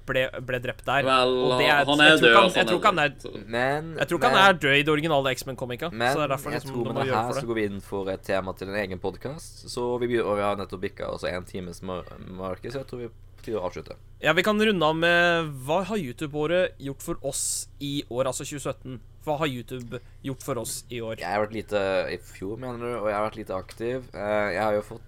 [0.06, 1.02] ble, ble drept der.
[1.02, 2.34] Vel, Og det er- han er død.
[2.34, 4.82] han- altså, jeg tror ikke han er- Men Jeg tror ikke han er død i
[4.82, 5.90] det originale X-Men-komika.
[5.92, 7.80] Men Så det er derfor jeg liksom, tror med det her så går vi inn
[7.80, 9.66] for et tema til en egen podkast.
[9.68, 12.86] Så vi, begynner- og vi har nettopp bikka altså en times mar marked, så jeg
[12.86, 13.08] tror vi
[13.42, 13.94] skal avslutte.
[14.22, 18.44] Ja, Vi kan runde av med Hva har YouTube-året gjort for oss i år, altså
[18.44, 19.00] 2017?
[19.26, 21.16] Hva har YouTube gjort for oss i år?
[21.18, 24.02] Jeg har vært lite i fjor, mener du, og jeg har vært lite aktiv.
[24.14, 25.00] Eh, Jeg har jo fått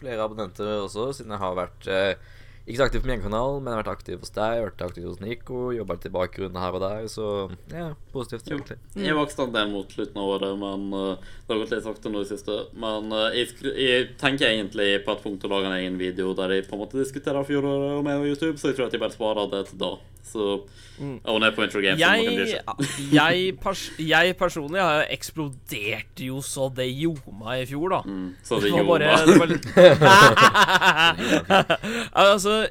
[0.00, 2.14] flere abonnenter også, siden jeg har vært eh,
[2.68, 4.82] ikke så aktiv på min egen kanal, men jeg har vært aktiv hos deg, vært
[4.84, 7.24] aktiv hos Nico, jobba litt i bakgrunnen her og der, så
[7.72, 8.58] ja, positivt, Jo.
[8.60, 8.76] egentlig.
[9.08, 12.12] Jeg vokste en del mot slutten av året, men uh, det har gått litt sakte
[12.12, 12.58] nå i det siste.
[12.84, 16.30] Men uh, jeg, skru- jeg tenker egentlig på et punkt å lage en egen video
[16.38, 18.94] der jeg på en måte diskuterer fjoråret og meg og YouTube, så jeg tror at
[18.94, 19.92] jeg bare sparer det til da.
[20.26, 20.46] Så
[21.24, 22.00] abonner på Intro Games.
[22.02, 22.60] om noen Jeg,
[23.18, 26.88] jeg, pers jeg personlig har eksplodert jo så det
[27.40, 28.00] meg i fjor, da.
[28.04, 28.98] Mm, så det ljoma.
[32.24, 32.66] Altså,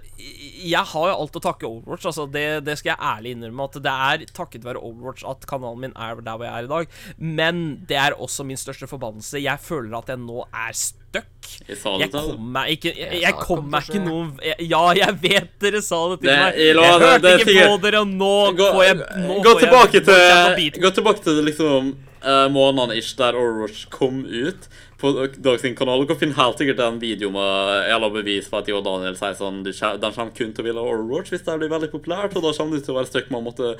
[0.60, 2.07] jeg har jo alt å takke Overwatch.
[2.10, 3.68] Altså, det, det skal jeg ærlig innrømme.
[3.70, 6.72] At det er takket være Overwatch at kanalen min er der hvor jeg er i
[6.72, 6.97] dag.
[7.39, 9.41] Men det er også min største forbannelse.
[9.43, 11.30] Jeg føler at jeg nå er stuck.
[11.66, 12.28] Jeg sa det til deg.
[12.30, 14.28] kom meg ikke Jeg, Jeg jeg kom meg ikke noen
[14.62, 16.60] Ja, jeg vet dere sa det til meg.
[16.60, 20.84] jeg hørte ikke på dere, og nå Gå, får jeg nå gå tilbake til biten.
[20.86, 21.89] Gå tilbake til liksom
[22.22, 24.70] uh, månedene ish der Overwatch kom ut
[25.00, 26.06] på Dag sin kanal.
[26.08, 29.38] Dere finner helt sikkert en video med eller bevis på at jeg og Daniel sier
[29.39, 32.43] sånn De kommer kun til å ville ha Overwatch hvis det blir veldig populært, og
[32.43, 33.72] da kommer du til å være stuck med å måtte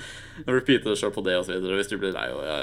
[0.48, 2.30] repeate det sjøl på det og så videre, hvis du blir lei.
[2.32, 2.62] Og, ja.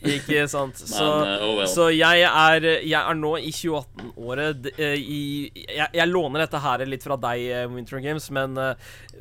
[0.00, 0.78] Ikke sant.
[0.88, 1.68] Så, Men, eh, oh well.
[1.68, 4.62] så jeg, er, jeg er nå i 2018-året.
[4.64, 8.56] d- eh, i- Jeg, jeg låner dette her litt fra deg, eh, Winter Games, men
[8.56, 8.74] eh,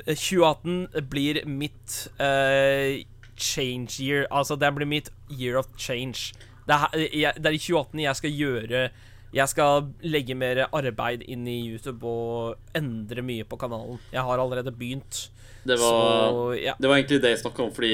[0.07, 2.95] 2018 blir mitt uh,
[3.35, 4.23] change year.
[4.31, 6.31] Altså, det blir mitt year of change.
[6.69, 8.81] Det er, jeg, det er i 2018 jeg skal gjøre
[9.33, 13.99] Jeg skal legge mer arbeid inn i YouTube og endre mye på kanalen.
[14.13, 15.27] Jeg har allerede begynt.
[15.65, 16.73] Det var, Så ja.
[16.79, 17.93] det var egentlig det jeg snakka om, fordi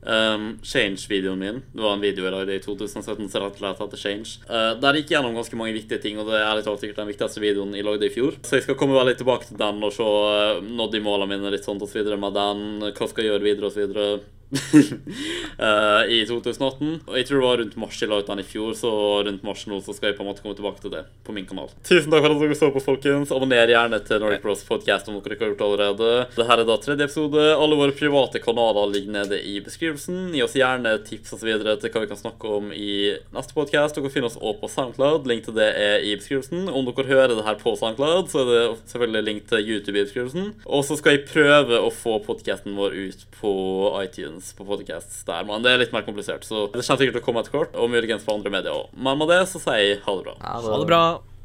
[0.00, 3.82] Um, Change-videoen min Det var en video jeg lagde i 2017 så rett og slett
[3.82, 4.30] heter Change.
[4.48, 7.02] Uh, der gikk jeg gjennom ganske mange viktige ting, og det er ærlig talt sikkert
[7.02, 8.38] den viktigste videoen jeg lagde i fjor.
[8.40, 11.52] Så jeg skal komme veldig tilbake til den og se uh, nådde de målene mine
[11.52, 12.62] litt sånt og så videre med den,
[12.96, 14.06] hva skal jeg gjøre videre og så videre.
[14.50, 17.06] Uh, i 2018.
[17.06, 18.90] Og jeg tror det var rundt mars jeg la ut den i fjor, så
[19.26, 21.46] rundt mars nå så skal jeg på en måte komme tilbake til det på min
[21.48, 21.70] kanal.
[21.86, 23.32] Tusen takk for at dere så på, folkens.
[23.34, 26.10] Abonner gjerne til Nordic Bros Podcast om dere ikke har gjort det allerede.
[26.34, 27.46] Dette er da tredje episode.
[27.54, 30.30] Alle våre private kanaler ligger nede i beskrivelsen.
[30.34, 31.50] Gi oss gjerne tips osv.
[31.50, 32.92] til hva vi kan snakke om i
[33.34, 33.98] neste podcast.
[33.98, 35.28] Dere finner oss også på SoundCloud.
[35.30, 36.68] Link til det er i beskrivelsen.
[36.68, 40.04] Om dere hører det her på SoundCloud, så er det selvfølgelig link til YouTube i
[40.04, 40.52] beskrivelsen.
[40.66, 43.52] Og så skal jeg prøve å få podcasten vår ut på
[44.00, 46.46] iTunes på podcasts der, men det er litt mer komplisert.
[46.48, 48.94] Så det kommer sikkert til å komme etter hvert, og muligens på andre medier òg.
[48.96, 50.36] Men med det så sier jeg ha det bra.
[50.40, 51.02] Ha det bra.